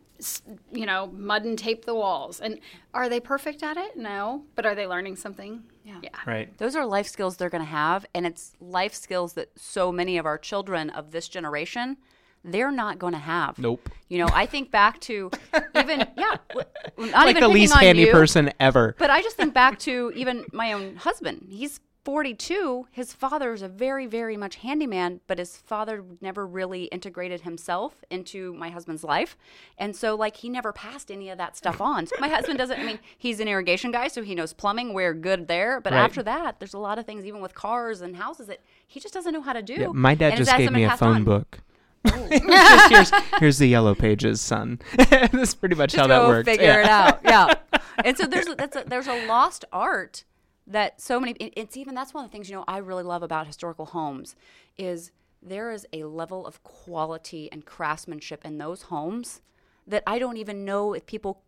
[0.72, 2.40] you know, mud and tape the walls.
[2.40, 2.60] And
[2.94, 3.96] are they perfect at it?
[3.96, 4.44] No.
[4.54, 5.64] But are they learning something?
[5.84, 5.96] Yeah.
[6.02, 6.10] Yeah.
[6.26, 6.56] Right.
[6.58, 10.18] Those are life skills they're going to have, and it's life skills that so many
[10.18, 11.96] of our children of this generation
[12.44, 13.56] they're not going to have.
[13.56, 13.88] Nope.
[14.08, 15.30] You know, I think back to
[15.76, 16.66] even yeah, w-
[16.98, 18.96] not Like even the least handy you, person ever.
[18.98, 21.46] But I just think back to even my own husband.
[21.48, 22.88] He's 42.
[22.90, 28.04] His father is a very, very much handyman, but his father never really integrated himself
[28.10, 29.36] into my husband's life.
[29.78, 32.06] And so, like, he never passed any of that stuff on.
[32.06, 34.94] So my husband doesn't, I mean, he's an irrigation guy, so he knows plumbing.
[34.94, 35.80] We're good there.
[35.80, 36.00] But Right.
[36.00, 39.14] after that, there's a lot of things, even with cars and houses, that he just
[39.14, 39.74] doesn't know how to do.
[39.74, 41.24] Yeah, my dad And just gave me a phone on.
[41.24, 41.60] book.
[42.04, 44.80] Just here's, here's the yellow pages, son.
[44.96, 46.44] That's pretty much how Just that go works.
[46.46, 46.80] figure Yeah.
[46.80, 47.20] it out.
[47.24, 47.54] Yeah.
[48.04, 50.24] and so there's that's a, there's a lost art
[50.66, 53.22] that so many it's even that's one of the things you know I really love
[53.22, 54.36] about historical homes
[54.78, 55.10] is
[55.42, 59.40] there is a level of quality and craftsmanship in those homes
[59.86, 61.42] that I don't even know if people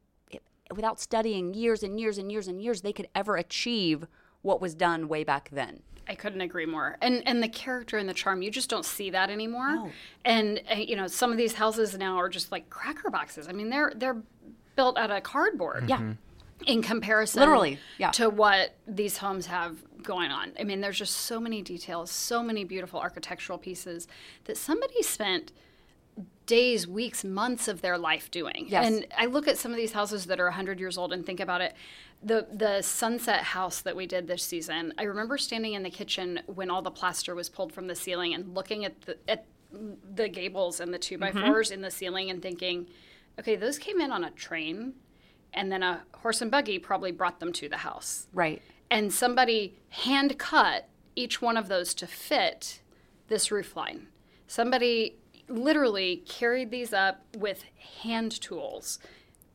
[0.75, 4.07] without studying years and years and years and years they could ever achieve
[4.43, 5.81] what was done way back then.
[6.09, 6.99] I couldn't agree more.
[7.01, 9.91] And and the character and the charm, you just don't see that anymore.
[10.25, 13.49] And uh, you know, some of these houses now are just like cracker boxes.
[13.49, 14.23] I mean, they're they're
[14.77, 15.89] built out of cardboard.
[15.89, 16.15] Yeah.
[16.67, 18.11] In comparison, Literally, yeah.
[18.13, 20.53] to what these homes have going on.
[20.59, 24.07] I mean, there's just so many details, so many beautiful architectural pieces
[24.45, 25.53] that somebody spent
[26.47, 28.67] days, weeks, months of their life doing.
[28.69, 28.87] Yes.
[28.87, 31.41] And I look at some of these houses that are 100 years old and think
[31.41, 31.75] about it.
[32.23, 36.41] The the sunset house that we did this season, I remember standing in the kitchen
[36.47, 39.47] when all the plaster was pulled from the ceiling and looking at the at
[40.15, 41.51] the gables and the 2 by mm-hmm.
[41.51, 42.87] 4s in the ceiling and thinking,
[43.41, 44.95] okay, those came in on a train
[45.55, 48.61] and then a horse and buggy probably brought them to the house Right.
[48.91, 52.81] and somebody hand cut each one of those to fit
[53.29, 54.09] this roof line.
[54.47, 55.17] Somebody
[55.49, 57.65] literally carried these up with
[58.03, 58.99] hand tools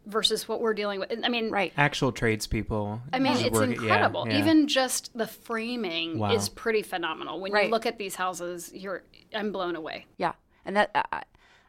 [0.05, 1.11] versus what we're dealing with.
[1.23, 1.73] I mean, Right.
[1.77, 3.01] Actual tradespeople.
[3.13, 4.27] I mean, it's work- yeah, incredible.
[4.27, 4.39] yeah.
[4.39, 6.31] Even just the framing Wow.
[6.33, 7.39] is pretty phenomenal.
[7.39, 7.65] When Right.
[7.65, 10.05] you look at these houses, you're I'm blown away.
[10.17, 10.33] Yeah,
[10.65, 11.23] and that I,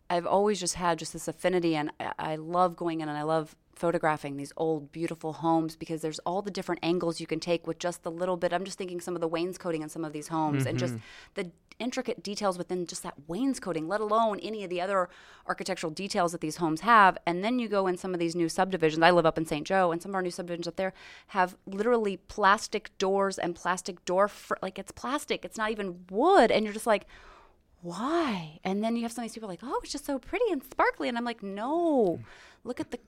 [0.08, 3.22] I've always just had just this affinity, and I, I love going in and I
[3.22, 7.66] love photographing these old beautiful homes because there's all the different angles you can take
[7.66, 8.52] with just the little bit.
[8.52, 11.02] I'm just thinking some of the wainscoting in some of these homes, and just mm-hmm.
[11.34, 15.08] the intricate details within just that wainscoting, let alone any of the other
[15.48, 17.16] architectural details that these homes have.
[17.26, 19.02] And then you go in some of these new subdivisions.
[19.02, 19.66] I live up in St.
[19.66, 20.92] Joe, and some of our new subdivisions up there
[21.28, 25.42] have literally plastic doors and plastic door fr- like it's plastic.
[25.42, 27.06] It's not even wood, and you're just like
[27.82, 28.60] why?
[28.62, 30.62] And then you have some of these people like, oh, it's just so pretty and
[30.62, 32.20] sparkly, and I'm like, no,
[32.62, 32.98] look at the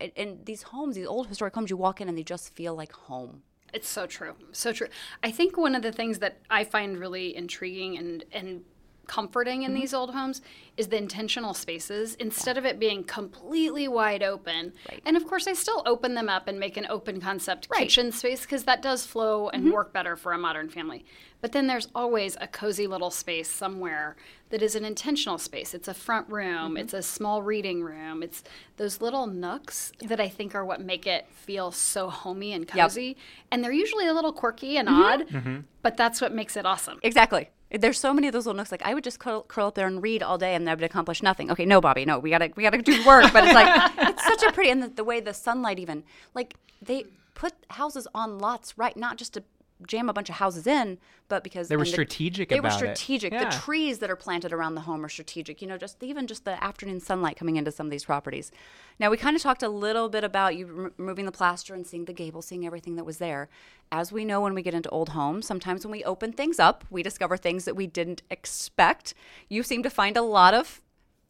[0.00, 2.74] and- and these homes, these old historic homes, you walk in and they just feel
[2.74, 3.42] like home.
[3.72, 4.34] It's so true.
[4.52, 4.88] So true.
[5.22, 8.64] I think one of the things that I find really intriguing and and
[9.10, 9.80] comforting in mm-hmm.
[9.80, 10.40] these old homes
[10.76, 14.72] is the intentional spaces instead of it being completely wide open.
[14.88, 15.02] Right.
[15.04, 17.80] And of course, I still open them up and make an open concept Right.
[17.80, 19.72] kitchen space because that does flow and mm-hmm.
[19.72, 21.04] work better for a modern family.
[21.40, 24.14] But then there's always a cozy little space somewhere
[24.50, 25.74] that is an intentional space.
[25.74, 26.76] It's a front room, mm-hmm.
[26.76, 28.22] it's a small reading room.
[28.22, 28.42] It's
[28.76, 33.16] those little nooks that I think are what make it feel so homey and cozy.
[33.50, 35.02] And they're usually a little quirky and mm-hmm.
[35.02, 35.56] odd, mm-hmm.
[35.82, 36.98] but that's what makes it awesome.
[37.02, 37.50] Exactly.
[37.72, 38.72] There's so many of those little nooks.
[38.72, 40.82] Like I would just curl, curl up there and read all day, and I would
[40.82, 41.52] accomplish nothing.
[41.52, 43.32] Okay, no, Bobbi, no, we gotta we gotta do work.
[43.32, 46.02] But it's like it's such a pretty and the, the way the sunlight even
[46.34, 49.44] like they put houses on lots right, not just to
[49.86, 52.86] jam a bunch of houses in, but because They were the- strategic They about were
[52.88, 52.96] it.
[52.98, 53.32] strategic.
[53.32, 53.44] Yeah.
[53.50, 55.62] The trees that are planted around the home are strategic.
[55.62, 58.50] You know, just even just the afternoon sunlight coming into some of these properties.
[58.98, 62.04] Now we kind of talked a little bit about you removing the plaster and seeing
[62.04, 63.48] the gable, seeing everything that was there.
[63.92, 66.84] As we know, when we get into old homes, sometimes when we open things up,
[66.90, 69.14] we discover things that we didn't expect.
[69.48, 70.80] You seem to find a lot of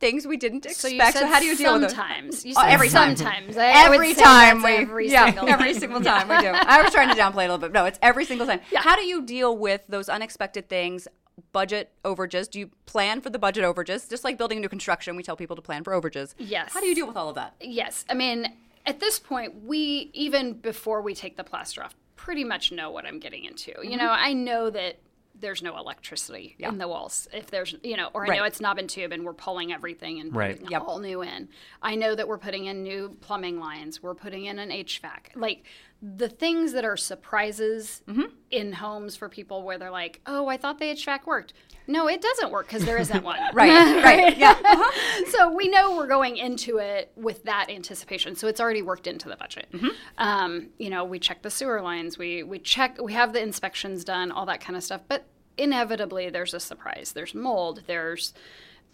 [0.00, 0.80] things we didn't expect.
[0.80, 1.90] So you said how do you deal with it?
[1.90, 2.44] sometimes.
[2.44, 3.14] You Oh, every time.
[3.16, 3.56] sometimes.
[3.56, 5.80] I- I every say time we, every yeah, single every time.
[5.80, 6.48] single time we do.
[6.48, 7.72] I was trying to downplay it a little bit.
[7.72, 8.60] No, it's every single time.
[8.74, 11.06] How do you deal with those unexpected things?
[11.52, 12.50] Budget overages.
[12.50, 14.08] Do you plan for the budget overages?
[14.10, 16.34] Just like building new construction, we tell people to plan for overages.
[16.38, 16.72] Yes.
[16.72, 17.54] How do you deal with all of that?
[17.60, 18.04] Yes.
[18.10, 18.52] I mean,
[18.84, 23.06] at this point, we, even before we take the plaster off, pretty much know what
[23.06, 23.70] I'm getting into.
[23.72, 23.90] Mm-hmm.
[23.90, 24.98] You know, I know that
[25.40, 27.28] there's no electricity in the walls.
[27.32, 30.20] If there's, you know, or I know it's knob and tube and we're pulling everything
[30.20, 30.56] and Right.
[30.56, 30.82] putting Yep.
[30.86, 31.48] all new in.
[31.82, 34.02] I know that we're putting in new plumbing lines.
[34.02, 35.32] We're putting in an HVAC.
[35.34, 35.64] Like
[36.02, 38.22] the things that are surprises Mm-hmm.
[38.50, 41.52] in homes for people where they're like, oh, I thought the HVAC worked.
[41.86, 43.38] No, it doesn't work because there isn't one.
[43.52, 44.52] Right, right, yeah.
[44.64, 45.30] Uh-huh.
[45.30, 48.34] so we know we're going into it with that anticipation.
[48.36, 49.66] So it's already worked into the budget.
[49.72, 49.88] Mm-hmm.
[50.18, 54.04] Um, you know, we check the sewer lines, we we check, we have the inspections
[54.04, 55.02] done, all that kind of stuff.
[55.08, 55.26] But
[55.58, 57.12] inevitably, there's a surprise.
[57.12, 57.82] There's mold.
[57.86, 58.32] There's,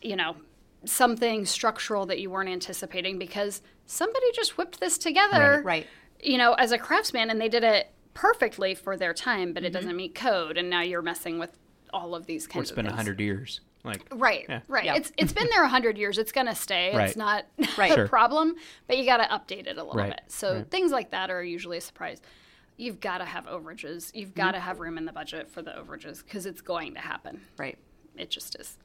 [0.03, 0.37] you know,
[0.85, 5.62] something structural that you weren't anticipating because somebody just whipped this together.
[5.64, 5.87] Right, right.
[6.22, 9.66] You know, as a craftsman, and they did it perfectly for their time, but it
[9.66, 9.72] Mm-hmm.
[9.74, 11.50] doesn't meet code, and now you're messing with
[11.92, 13.61] all of these Or kinds it's of been a hundred years.
[13.85, 14.61] Like Right, Yeah.
[14.68, 14.85] right.
[14.85, 14.94] Yeah.
[14.96, 16.18] It's it's been there a hundred years.
[16.18, 16.92] It's gonna stay.
[16.94, 17.07] Right.
[17.09, 17.44] It's not
[17.79, 17.90] Right.
[17.92, 18.09] a Sure.
[18.09, 18.57] problem,
[18.88, 20.22] but you got to update it a little Right, bit.
[20.29, 22.20] So things like that are usually a surprise.
[22.79, 24.11] You've got to have overages.
[24.14, 24.55] You've got Mm-hmm.
[24.55, 27.42] to have room in the budget for the overages because it's going to happen.
[27.57, 27.79] Right.
[28.16, 28.76] It just is.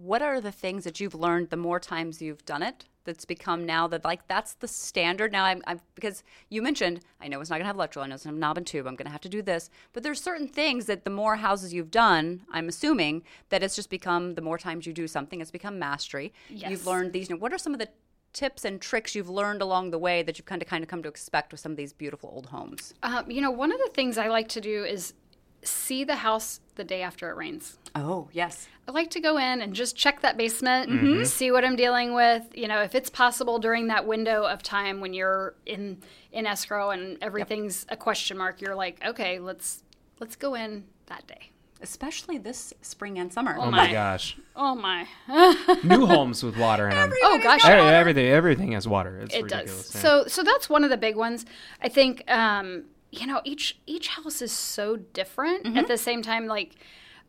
[0.00, 3.66] What are the things that you've learned the more times you've done it that's become
[3.66, 5.32] now that like that's the standard?
[5.32, 8.14] Now I'm, I'm because you mentioned I know it's not gonna have electrical I know
[8.14, 10.46] it's gonna have knob and tube I'm gonna have to do this but there's certain
[10.46, 14.56] things that the more houses you've done I'm assuming that it's just become the more
[14.56, 16.32] times you do something it's become mastery.
[16.48, 16.70] Yes.
[16.70, 17.88] you've learned these what are some of the
[18.32, 21.02] tips and tricks you've learned along the way that you've kind of kind of come
[21.02, 22.94] to expect with some of these beautiful old homes?
[23.02, 25.14] Um, you know, one of the things I like to do is
[25.62, 27.78] see the house the day after it rains.
[27.94, 31.24] oh yes I like to go in and just check that basement, Mm-hmm.
[31.24, 32.44] see what I'm dealing with.
[32.54, 35.98] You know, if it's possible during that window of time when you're in
[36.32, 39.82] in escrow and everything's a question mark, you're like, okay, let's
[40.20, 41.50] let's go in that day.
[41.82, 43.86] especially this spring and summer oh my.
[43.88, 45.06] my gosh, Oh my!
[45.84, 47.12] new homes with water in them.
[47.24, 49.20] oh gosh, Every- Everything, everything has water.
[49.20, 49.86] It's it ridiculous.
[49.90, 49.94] does.
[49.96, 50.00] yeah.
[50.00, 51.44] So so that's one of the big ones.
[51.82, 55.64] I think um, you know each each house is so different.
[55.64, 55.78] Mm-hmm.
[55.78, 56.74] At the same time, like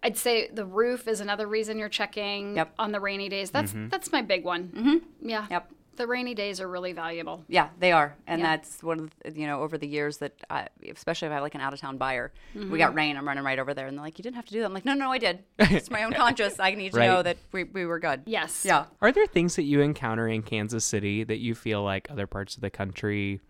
[0.03, 2.73] I'd say the roof is another reason you're checking Yep.
[2.79, 3.51] on the rainy days.
[3.51, 3.89] That's Mm-hmm.
[3.89, 4.67] that's my big one.
[4.69, 5.29] Mm-hmm.
[5.29, 5.45] Yeah.
[5.49, 5.71] Yep.
[5.97, 7.43] The rainy days are really valuable.
[7.49, 8.55] Yeah, they are, and Yeah.
[8.55, 11.43] that's one of the, you know over the years that I, especially if I have
[11.43, 12.77] like an out of town buyer, we Mm-hmm.
[12.77, 14.59] got rain, I'm running right over there, and they're like, "You didn't have to do
[14.59, 15.43] that." I'm like, "No, no, I did.
[15.59, 16.57] It's my own conscience.
[16.57, 18.63] I need to know that we, we were good." Yes.
[18.65, 18.85] Yeah.
[19.01, 22.55] Are there things that you encounter in Kansas City that you feel like other parts
[22.55, 23.41] of the country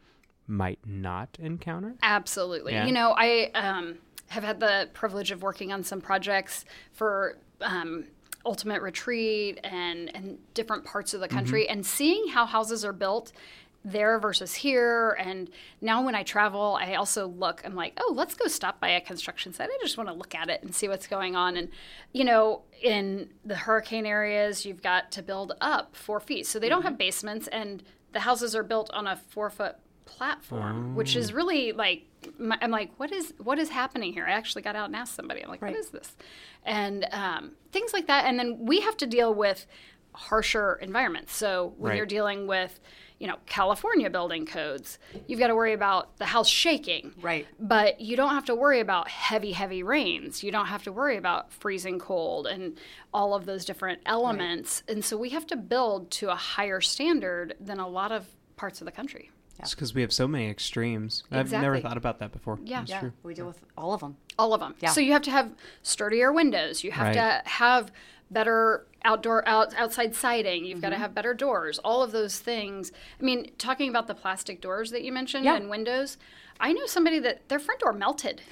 [0.49, 1.95] might not encounter?
[2.01, 2.73] Absolutely.
[2.73, 2.85] Yeah.
[2.85, 8.05] You know, I um, have had the privilege of working on some projects for um,
[8.45, 13.31] Ultimate Retreat and, and different parts of the country and seeing how houses are built
[13.85, 15.12] there versus here.
[15.19, 15.49] And
[15.81, 19.01] now when I travel, I also look, I'm like, oh, let's go stop by a
[19.01, 19.69] construction site.
[19.69, 21.55] I just want to look at it and see what's going on.
[21.55, 21.69] And,
[22.12, 26.45] you know, in the hurricane areas, you've got to build up four feet.
[26.45, 29.75] So they don't have basements and the houses are built on a four foot
[30.10, 32.04] platform, which is really like
[32.38, 34.26] my, I'm like, what is what is happening here?
[34.26, 35.41] I actually got out and asked somebody.
[35.43, 35.72] I'm like, Right.
[35.74, 36.15] what is this?
[36.65, 38.26] And um, things like that.
[38.26, 39.65] And then we have to deal with
[40.13, 41.34] harsher environments.
[41.36, 41.98] So when Right.
[41.98, 42.80] you're dealing with
[43.19, 47.13] you know California building codes, you've got to worry about the house shaking.
[47.22, 47.45] Right.
[47.60, 50.41] But you don't have to worry about heavy, heavy rains.
[50.43, 52.78] You don't have to worry about freezing cold and
[53.13, 54.84] all of those different elements.
[54.88, 58.82] And so we have to build to a higher standard than a lot of parts
[58.82, 59.32] of the country.
[59.60, 61.24] It's because we have so many extremes.
[61.32, 62.60] I've never thought about that before.
[62.63, 62.80] Yeah.
[62.80, 63.13] That's Yeah, true.
[63.24, 64.17] we deal with all of them.
[64.38, 64.76] All of them.
[64.80, 64.89] Yeah.
[64.91, 65.52] So you have to have
[65.84, 66.84] sturdier windows.
[66.84, 67.41] You have Right.
[67.43, 67.91] to have
[68.32, 70.65] better outdoor out, outside siding.
[70.65, 70.82] You've Mm-hmm.
[70.84, 71.80] got to have better doors.
[71.80, 72.91] All of those things.
[73.19, 75.56] I mean, talking about the plastic doors that you mentioned Yeah.
[75.56, 76.17] and windows,
[76.60, 78.41] I know somebody that their front door melted.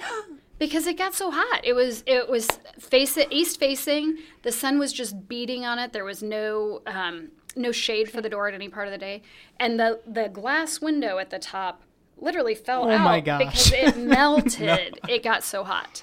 [0.58, 2.48] Because it got so hot, it was it was
[2.80, 4.18] face east facing.
[4.42, 5.92] The sun was just beating on it.
[5.92, 9.22] There was no um, no shade for the door at any part of the day,
[9.58, 11.82] and the the glass window at the top
[12.16, 14.98] literally fell Oh out because it melted.
[15.08, 16.02] It got so hot.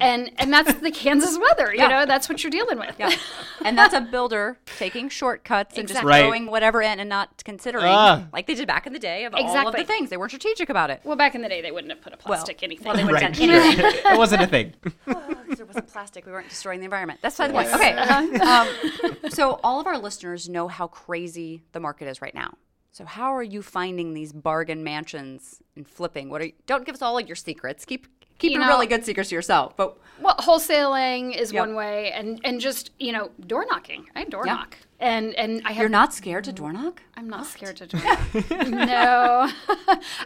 [0.00, 1.88] And and that's the Kansas weather, you Yeah.
[1.88, 2.96] know, that's what you're dealing with.
[2.98, 3.10] Yeah.
[3.64, 6.40] and that's a builder taking shortcuts and just Exactly.
[6.40, 6.50] Right.
[6.50, 8.24] whatever in and not considering, Ah.
[8.32, 9.80] like they did back in the day of all of Exactly.
[9.82, 10.10] the things.
[10.10, 11.00] They weren't strategic about it.
[11.04, 12.86] Well, back in the day they wouldn't have put a plastic anything.
[12.86, 13.22] well, they Right.
[13.22, 13.84] have done anything.
[14.12, 14.74] it wasn't a thing.
[15.06, 16.26] Because there wasn't plastic.
[16.26, 17.20] We weren't destroying the environment.
[17.22, 17.68] That's beside the point.
[17.74, 18.40] Okay.
[18.44, 22.54] Um, so all of our listeners know how crazy the market is right now.
[22.92, 26.30] So how are you finding these bargain mansions and flipping?
[26.30, 27.84] What are you, don't give us all of your secrets.
[27.84, 28.06] Keep
[28.38, 29.76] keep You know- really good secrets to yourself.
[29.76, 31.60] But Well, wholesaling is Yep.
[31.60, 34.08] one way, and and just you know door knocking.
[34.14, 34.54] I door Yeah.
[34.54, 35.80] knock, and and I have.
[35.80, 37.02] you're not scared to door knock?
[37.16, 38.70] I'm not scared to door knock.
[38.70, 39.50] no,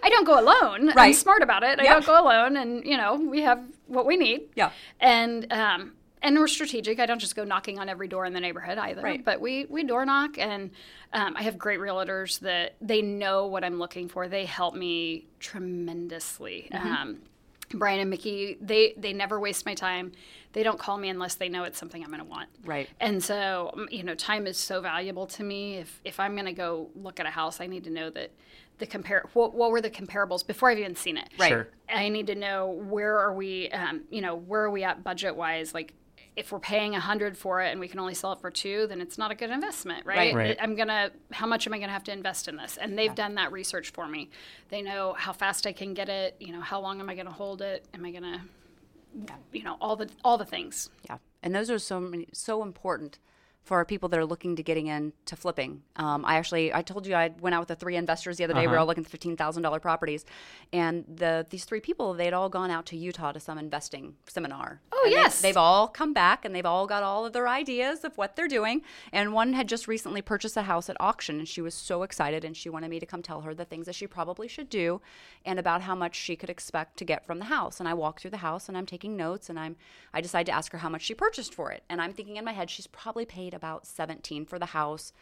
[0.03, 0.89] I don't go alone.
[0.89, 0.99] Right.
[1.09, 1.81] I'm smart about it.
[1.81, 4.49] I don't go alone, and you know we have what we need.
[4.55, 4.71] Yeah.
[5.01, 6.99] and um and we're strategic.
[6.99, 9.01] I don't just go knocking on every door in the neighborhood either.
[9.03, 9.25] Right.
[9.25, 10.71] But we we door knock, and
[11.15, 14.29] um, I have great realtors that they know what I'm looking for.
[14.29, 16.69] They help me tremendously.
[16.73, 16.93] Mm-hmm.
[16.93, 17.19] Um,
[17.75, 20.13] Brian and Mickey, they they never waste my time.
[20.53, 22.49] They don't call me unless they know it's something I'm going to want.
[22.65, 22.89] Right.
[23.01, 25.77] And so, um, you know, time is so valuable to me.
[25.77, 28.31] If if I'm going to go look at a house, I need to know that
[28.79, 31.29] the compare what, what were the comparables before I've even seen it.
[31.39, 31.49] Right.
[31.49, 31.69] Sure.
[31.89, 35.37] I need to know where are we, um, you know, where are we at budget
[35.37, 35.75] wise?
[35.75, 35.95] Like,
[36.39, 38.87] if we're paying a hundred for it and we can only sell it for two,
[38.87, 40.33] then it's not a good investment, right?
[40.33, 40.35] Right.
[40.35, 40.59] Right.
[40.61, 42.77] I'm gonna, how much am I gonna have to invest in this?
[42.77, 44.31] And they've done that research for me.
[44.69, 46.37] They know how fast I can get it.
[46.39, 47.87] You know, how long am I gonna hold it?
[47.93, 48.43] Am I gonna,
[49.53, 50.91] you know, all the all the things.
[51.11, 53.19] Yeah, and those are so many, so important
[53.69, 55.83] for people that are looking to getting into flipping.
[55.97, 58.55] Um, I actually, I told you I went out with the three investors the other
[58.55, 58.63] day.
[58.63, 60.25] We were all looking at fifteen thousand dollar properties,
[60.73, 64.81] and the these three people they'd all gone out to Utah to some investing seminar.
[64.91, 65.43] Oh, And yes.
[65.43, 68.49] they've all come back and they've all got all of their ideas of what they're
[68.49, 68.81] doing.
[69.13, 72.45] And one had just recently purchased a house at auction, and she was so excited,
[72.47, 75.03] and she wanted me to come tell her the things that she probably should do,
[75.45, 77.81] and about how much she could expect to get from the house.
[77.81, 79.77] And I walk through the house, and I'm taking notes, and I'm
[80.15, 82.47] I decide to ask her how much she purchased for it, and I'm thinking in
[82.47, 85.13] my head she's probably paid about 17 for the house.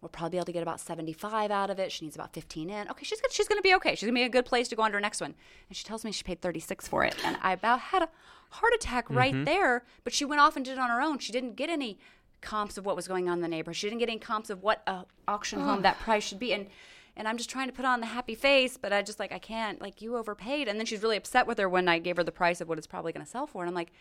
[0.00, 1.92] We'll probably be able to get about 75 out of it.
[1.92, 2.90] She needs about 15 in.
[2.90, 3.30] Okay, she's good.
[3.30, 3.90] She's going to be okay.
[3.90, 5.34] She's going to be a good place to go on to her next one.
[5.68, 7.14] And she tells me she paid 36 for it.
[7.24, 8.08] And I about had a
[8.50, 9.44] heart attack right mm-hmm.
[9.44, 9.84] there.
[10.02, 11.20] But she went off and did it on her own.
[11.20, 11.98] She didn't get any
[12.40, 13.76] comps of what was going on in the neighborhood.
[13.76, 16.52] She didn't get any comps of what a auction home that price should be.
[16.52, 16.66] And
[17.16, 19.38] and I'm just trying to put on the happy face, but I just like I
[19.38, 19.80] can't.
[19.80, 20.66] Like you overpaid.
[20.66, 22.78] And then she's really upset with her when I gave her the price of what
[22.78, 23.62] it's probably going to sell for.
[23.62, 23.92] And I'm like,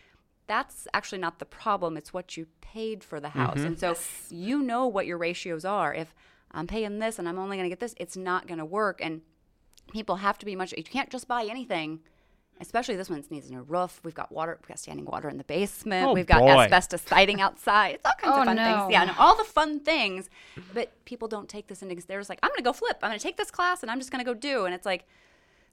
[0.48, 1.98] that's actually not the problem.
[1.98, 3.40] It's what you paid for the mm-hmm.
[3.40, 3.60] house.
[3.60, 3.96] And so
[4.30, 5.94] you know what your ratios are.
[5.94, 6.14] If
[6.52, 9.00] I'm paying this and I'm only going to get this, it's not going to work.
[9.02, 9.22] And
[9.92, 12.00] people have to be much, you can't just buy anything.
[12.60, 14.00] Especially this one needs a new roof.
[14.04, 14.56] We've got water.
[14.62, 16.06] We've got standing water in the basement.
[16.06, 16.50] Oh, We've got boy.
[16.50, 17.96] asbestos siding outside.
[17.96, 18.64] It's all kinds Oh, of fun no.
[18.64, 18.92] things.
[18.92, 20.30] Yeah, no, all the fun things.
[20.72, 21.96] But people don't take this into.
[22.06, 23.00] They're just like, I'm going to go flip.
[23.02, 24.66] I'm going to take this class and I'm just going to go do.
[24.66, 25.08] And it's like,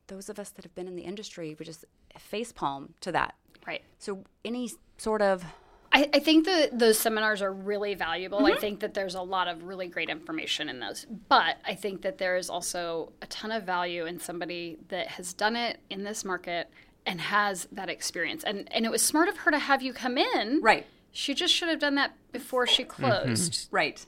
[0.07, 1.85] those of us that have been in the industry, we just
[2.19, 3.35] face palm to that.
[3.67, 3.83] Right.
[3.99, 5.45] So any sort of
[5.93, 8.39] I, I think that those seminars are really valuable.
[8.39, 8.57] Mm-hmm.
[8.57, 11.07] I think that there's a lot of really great information in those.
[11.29, 15.33] But I think that there is also a ton of value in somebody that has
[15.33, 16.69] done it in this market
[17.07, 18.45] and has that experience.
[18.45, 20.61] And and it was smart of her to have you come in.
[20.63, 23.69] right, She just should have done that before she closed.
[23.71, 24.05] right.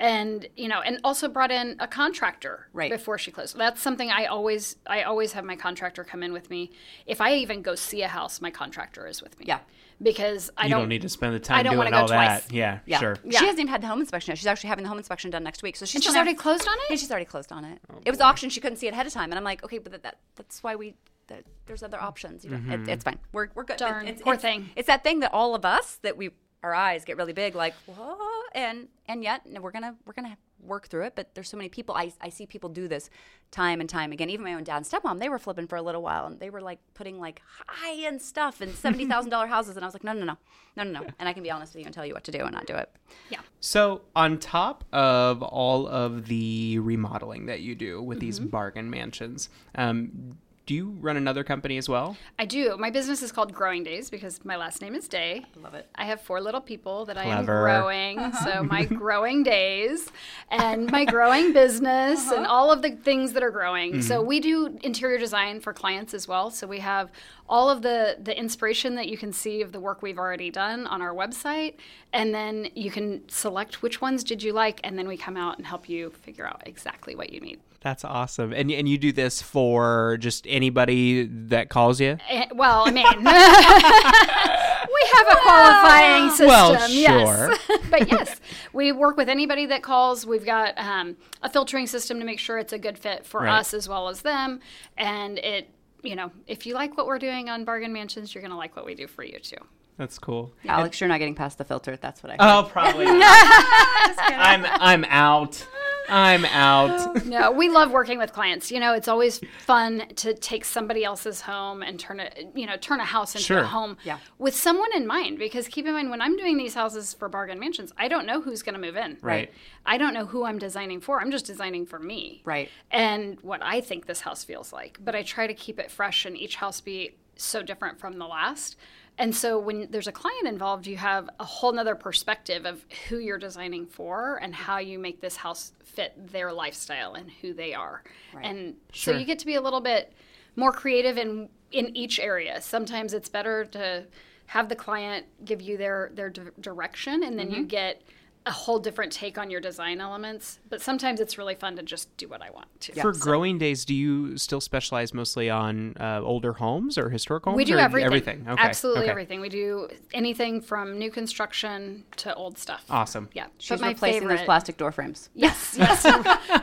[0.00, 2.90] And you know, and also brought in a contractor Right.
[2.90, 3.56] before she closed.
[3.56, 6.70] That's something I always I always have my contractor come in with me.
[7.06, 9.44] If I even go see a house, my contractor is with me.
[9.46, 9.58] Yeah.
[10.02, 11.96] Because I You don't, don't need to spend the time I don't doing wanna go
[11.98, 12.44] all that.
[12.44, 12.50] twice.
[12.50, 12.98] Yeah, Yeah.
[12.98, 13.16] sure.
[13.22, 13.40] Yeah.
[13.40, 14.38] She hasn't even had the home inspection yet.
[14.38, 15.76] She's actually having the home inspection done next week.
[15.76, 16.84] So she's, And she's gonna- already closed on it?
[16.88, 17.78] Yeah, she's already closed on it.
[17.92, 18.48] Oh, it was auction.
[18.48, 20.62] She couldn't see it ahead of time, and I'm like, okay, but that, that that's
[20.62, 20.94] why we.
[21.26, 22.42] That, there's other options.
[22.44, 22.88] You know, it, mm-hmm.
[22.88, 23.18] it's fine.
[23.32, 23.76] We're we're good.
[23.76, 24.70] Darn, it's, poor it's, thing.
[24.74, 26.30] It's that thing that all of us that we
[26.64, 28.16] our eyes get really big, like whoa,
[28.52, 31.14] and and yet we're gonna we're gonna work through it.
[31.16, 31.94] But there's so many people.
[31.94, 33.08] I I see people do this
[33.50, 34.30] time and time again.
[34.30, 36.50] Even my own dad and stepmom, they were flipping for a little while, and they
[36.50, 39.94] were like putting like high end stuff in seventy thousand dollar houses, and I was
[39.94, 40.36] like, no, no, no,
[40.76, 41.06] no, no, no.
[41.18, 42.66] And I can be honest with you and tell you what to do and not
[42.66, 42.90] do it.
[43.30, 43.40] Yeah.
[43.60, 48.48] So, on top of all of the remodeling that you do with these Mm-hmm.
[48.48, 50.36] bargain mansions, um,
[50.70, 52.16] do you run another company as well?
[52.38, 52.76] I do.
[52.78, 55.44] My business is called Growing Days because my last name is Day.
[55.56, 55.88] I love it.
[55.96, 57.62] I have four little people that I am Clever.
[57.62, 58.32] growing.
[58.44, 60.12] So my growing days
[60.48, 62.54] and my growing business and uh-huh.
[62.54, 64.00] all of the things that are growing.
[64.00, 64.28] So mm-hmm.
[64.28, 66.52] we do interior design for clients as well.
[66.52, 67.10] So we have
[67.48, 70.86] all of the the inspiration that you can see of the work we've already done
[70.86, 71.74] on our website
[72.12, 75.58] and then you can select which ones did you like and then we come out
[75.58, 77.58] and help you figure out exactly what you need.
[77.82, 78.52] That's awesome.
[78.52, 82.18] And and you do this for just anybody that calls you?
[82.28, 86.46] Eh, well, I mean, we have a qualifying system.
[86.48, 87.58] Well, yes.
[87.90, 88.40] but yes,
[88.74, 90.26] we work with anybody that calls.
[90.26, 93.58] We've got um, a filtering system to make sure it's a good fit for Right.
[93.60, 94.60] us as well as them.
[94.98, 95.70] And it,
[96.02, 98.76] you know, if you like what we're doing on Bargain Mansions, you're going to like
[98.76, 99.56] what we do for you too.
[99.96, 100.52] That's cool.
[100.66, 101.96] Alex, you're not getting past the filter.
[101.96, 102.36] That's what I.
[102.38, 103.04] Oh, probably.
[103.18, 104.16] not.
[104.18, 105.66] I'm I'm out.
[106.10, 106.90] I'm out.
[106.90, 108.70] Oh, no, we love working with clients.
[108.70, 112.76] You know, it's always fun to take somebody else's home and turn it, you know,
[112.76, 113.58] turn a house into Sure.
[113.60, 114.18] a home Yeah.
[114.38, 115.38] with someone in mind.
[115.38, 118.40] Because keep in mind, when I'm doing these houses for bargain mansions, I don't know
[118.40, 119.18] who's going to move in.
[119.20, 119.52] Right.
[119.86, 121.20] I don't know who I'm designing for.
[121.20, 122.42] I'm just designing for me.
[122.44, 122.70] Right.
[122.90, 124.98] And what I think this house feels like.
[125.02, 128.26] But I try to keep it fresh and each house be so different from the
[128.26, 128.76] last.
[129.20, 133.18] And so when there's a client involved, you have a whole nother perspective of who
[133.18, 137.74] you're designing for and how you make this house fit their lifestyle and who they
[137.74, 138.02] are.
[138.42, 140.14] And so you get to be a little bit
[140.56, 142.62] more creative in in each area.
[142.62, 144.06] Sometimes it's better to
[144.46, 147.66] have the client give you their their di- direction and then you mm-hmm.
[147.66, 148.02] get
[148.50, 150.58] a whole different take on your design elements.
[150.68, 153.00] But sometimes it's really fun to just do what I want to.
[153.00, 157.56] For growing days, do you still specialize mostly on uh, older homes or historic homes?
[157.56, 158.06] We do everything.
[158.06, 158.46] Everything.
[158.48, 158.60] Okay.
[158.60, 159.10] Absolutely okay.
[159.10, 159.40] everything.
[159.40, 162.84] We do anything from new construction to old stuff.
[162.90, 163.28] Awesome.
[163.34, 163.46] Yeah.
[163.58, 165.30] She's but my replacing favorite, those plastic door frames.
[165.34, 166.04] Yes, yes.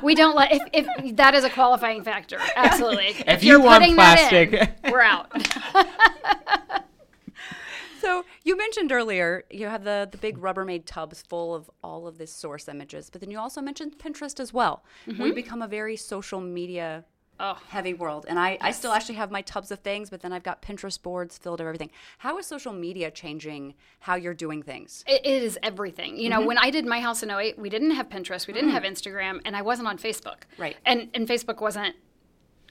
[0.03, 2.37] we don't let if, if that is a qualifying factor.
[2.57, 3.15] Absolutely.
[3.25, 4.91] If, you you're want putting that in, plastic.
[4.91, 5.31] we're out.
[8.07, 12.17] So you mentioned earlier you have the the big Rubbermaid tubs full of all of
[12.17, 14.75] this source images, but then you also mentioned Pinterest as well.
[15.19, 17.03] We've become a very social media
[17.39, 17.55] Oh.
[17.69, 20.41] heavy world, and I, I still actually have my tubs of things, but then I've
[20.41, 21.91] got Pinterest boards filled of everything.
[22.17, 25.03] How is social media changing how you're doing things?
[25.07, 26.17] It, it is everything.
[26.17, 26.47] You know, Mm-hmm.
[26.47, 29.39] when I did my house in 08, we didn't have Pinterest, we didn't have Instagram,
[29.45, 30.39] and I wasn't on Facebook.
[30.55, 30.59] Mm.
[30.63, 30.77] Right.
[30.83, 31.95] And and Facebook wasn't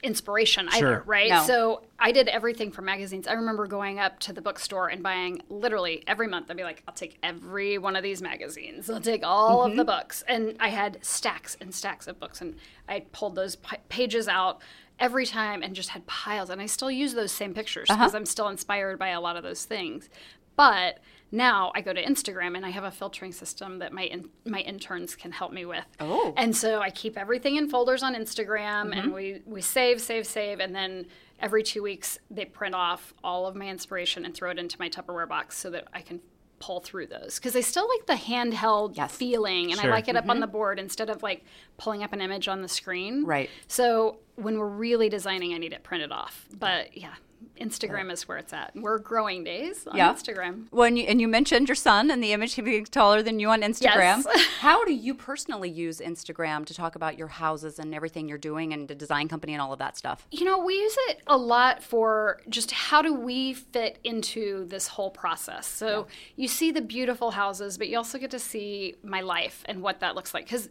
[0.03, 1.03] inspiration either, Sure.
[1.05, 1.29] right?
[1.29, 1.43] No.
[1.43, 3.27] So I did everything from magazines.
[3.27, 6.51] I remember going up to the bookstore and buying literally every month.
[6.51, 8.89] I'd be like, I'll take every one of these magazines.
[8.89, 9.85] I'll take all of the Mm-hmm.
[9.87, 10.23] books.
[10.27, 12.55] And I had stacks and stacks of books, and
[12.87, 14.61] I pulled those p- pages out
[14.99, 16.49] every time and just had piles.
[16.49, 17.99] And I still use those same pictures Uh-huh.
[18.03, 20.09] because I'm still inspired by a lot of those things.
[20.55, 20.99] But
[21.31, 24.59] now I go to Instagram and I have a filtering system that my in, my
[24.61, 25.85] interns can help me with.
[25.99, 26.33] Oh.
[26.37, 28.57] And so I keep everything in folders on Instagram
[28.91, 28.93] Mm-hmm.
[28.99, 31.05] and we we save save save and then
[31.39, 34.89] every 2 weeks they print off all of my inspiration and throw it into my
[34.89, 36.19] Tupperware box so that I can
[36.59, 39.15] pull through those because I still like the handheld Yes.
[39.15, 39.91] feeling and Sure.
[39.91, 41.43] I like it up on the board instead of like
[41.77, 43.25] pulling up an image on the screen.
[43.25, 43.49] Right.
[43.67, 46.47] So when we're really designing, I need it printed off.
[46.57, 47.13] But yeah,
[47.59, 48.71] Instagram is where it's at.
[48.75, 50.13] We're growing days on Yeah.
[50.13, 50.67] Instagram.
[50.71, 53.49] When you, and you mentioned your son and the image him being taller than you
[53.49, 54.23] on Instagram.
[54.25, 54.45] Yes.
[54.59, 58.73] How do you personally use Instagram to talk about your houses and everything you're doing
[58.73, 60.27] and the design company and all of that stuff?
[60.31, 64.87] You know, we use it a lot for just how do we fit into this
[64.87, 65.65] whole process.
[65.67, 69.81] So you see the beautiful houses, but you also get to see my life and
[69.81, 70.69] what that looks like because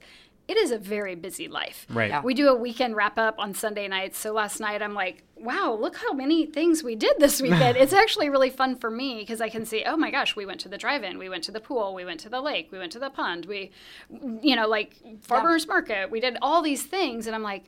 [0.48, 1.86] it is a very busy life.
[1.90, 2.08] Right.
[2.10, 2.22] Yeah.
[2.22, 4.16] We do a weekend wrap up on Sunday nights.
[4.16, 7.76] So last night I'm like, wow, look how many things we did this weekend.
[7.78, 10.60] it's actually really fun for me because I can see, oh my gosh, we went
[10.60, 12.92] to the drive-in, we went to the pool, we went to the lake, we went
[12.92, 13.70] to the pond, we,
[14.42, 17.64] you know, like farmers market, we did all these things, and I'm like,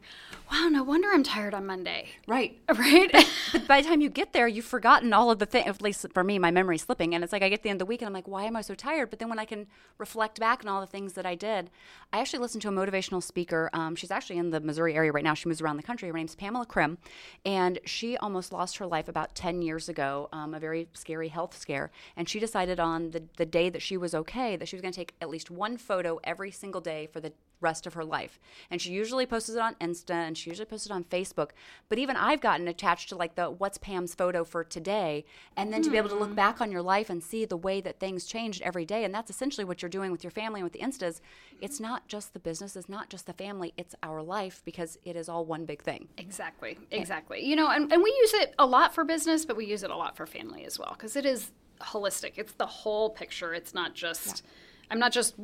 [0.50, 2.58] wow, no wonder I'm tired on Monday, Right.
[2.74, 3.10] right?
[3.52, 5.66] But by the time you get there, you've forgotten all of the things.
[5.66, 7.86] At least for me, my memory's slipping, and it's like I get the end of
[7.86, 9.10] the week, and I'm like, why am I so tired?
[9.10, 9.66] But then when I can
[9.98, 11.70] reflect back on all the things that I did,
[12.12, 13.68] I actually listened to a motivational speaker.
[13.74, 15.34] Um, she's actually in the Missouri area right now.
[15.34, 16.08] She moves around the country.
[16.08, 16.96] Her name's Pamela Krim,
[17.44, 21.56] and she almost lost her life about 10 years ago, um, a very scary health
[21.56, 21.90] scare.
[22.16, 24.92] And she decided on the, the day that she was okay that she was going
[24.92, 28.38] to take at least one photo every single day for the rest of her life.
[28.70, 31.50] And she usually posts it on Insta and she usually posts it on Facebook.
[31.88, 35.24] But even I've gotten attached to like the what's Pam's photo for today
[35.56, 36.36] and then to be able to look mm.
[36.36, 39.04] back on your life and see the way that things changed every day.
[39.04, 41.20] And that's essentially what you're doing with your family and with the Instas.
[41.60, 41.84] It's mm-hmm.
[41.84, 45.28] not just the business, it's not just the family, it's our life because it is
[45.28, 46.08] all one big thing.
[46.16, 47.44] exactly, exactly.
[47.44, 49.90] You know, and, and we use it a lot for business, but we use it
[49.90, 51.50] a lot for family as well because it is
[51.80, 52.32] holistic.
[52.36, 53.54] It's the whole picture.
[53.54, 54.44] It's not just
[54.90, 55.34] I'm not just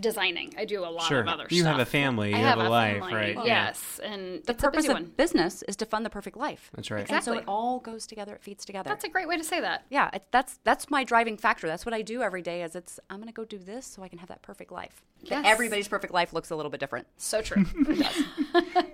[0.00, 0.54] designing.
[0.58, 1.20] I do a lot Sure.
[1.20, 1.56] of other You stuff.
[1.58, 2.30] You have a family.
[2.30, 3.34] You I have, have a life, family, right?
[3.36, 3.44] Yeah.
[3.44, 5.12] Yes, and The purpose of one.
[5.16, 6.70] business is to fund the perfect life.
[6.74, 7.00] That's right.
[7.02, 7.16] Exactly.
[7.16, 8.34] And so it all goes together.
[8.34, 8.88] It feeds together.
[8.88, 9.84] That's a great way to say that.
[9.90, 11.66] yeah, it, that's that's my driving factor.
[11.66, 12.62] That's what I do every day.
[12.62, 15.02] Is it's I'm gonna go do this so I can have that perfect life.
[15.20, 15.44] But Yes.
[15.46, 17.06] Everybody's perfect life looks a little bit different.
[17.16, 17.64] So true.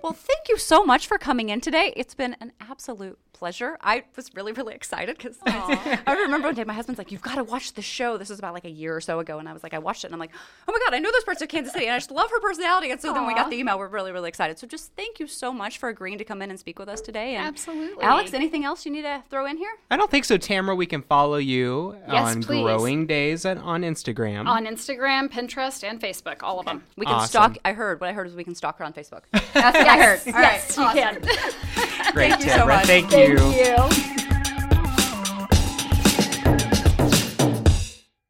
[0.03, 1.93] Well, thank you so much for coming in today.
[1.97, 3.79] It's been an absolute pleasure.
[3.81, 7.37] I was really, really excited because I remember one day my husband's like, "You've got
[7.37, 9.53] to watch the show." This was about like a year or so ago, and I
[9.53, 10.31] was like, I watched it, and I'm like,
[10.67, 12.41] "Oh my god, I know those parts of Kansas City, and I just love her
[12.41, 13.79] personality." And so then we got the email.
[13.79, 14.59] We're really, really excited.
[14.59, 17.01] So just thank you so much for agreeing to come in and speak with us
[17.01, 17.35] today.
[17.37, 18.03] And Absolutely.
[18.03, 18.33] Alex.
[18.35, 19.71] Anything else you need to throw in here?
[19.91, 20.75] I don't think so, Tamara.
[20.75, 22.63] We can follow you Yes, on please.
[22.63, 24.47] Growing Days at, on Instagram.
[24.47, 26.83] on Instagram, Pinterest, and Facebook, all of them.
[26.97, 27.29] We can Awesome.
[27.29, 27.59] stalk.
[27.65, 29.23] I heard what I heard was we can stalk her on Facebook.
[29.53, 30.21] That's what I heard.
[30.27, 30.63] All right.
[30.65, 31.21] Yes, you can.
[32.13, 32.87] Great, thank you so much.
[32.87, 34.23] Thank Thank you.
[34.27, 34.32] you.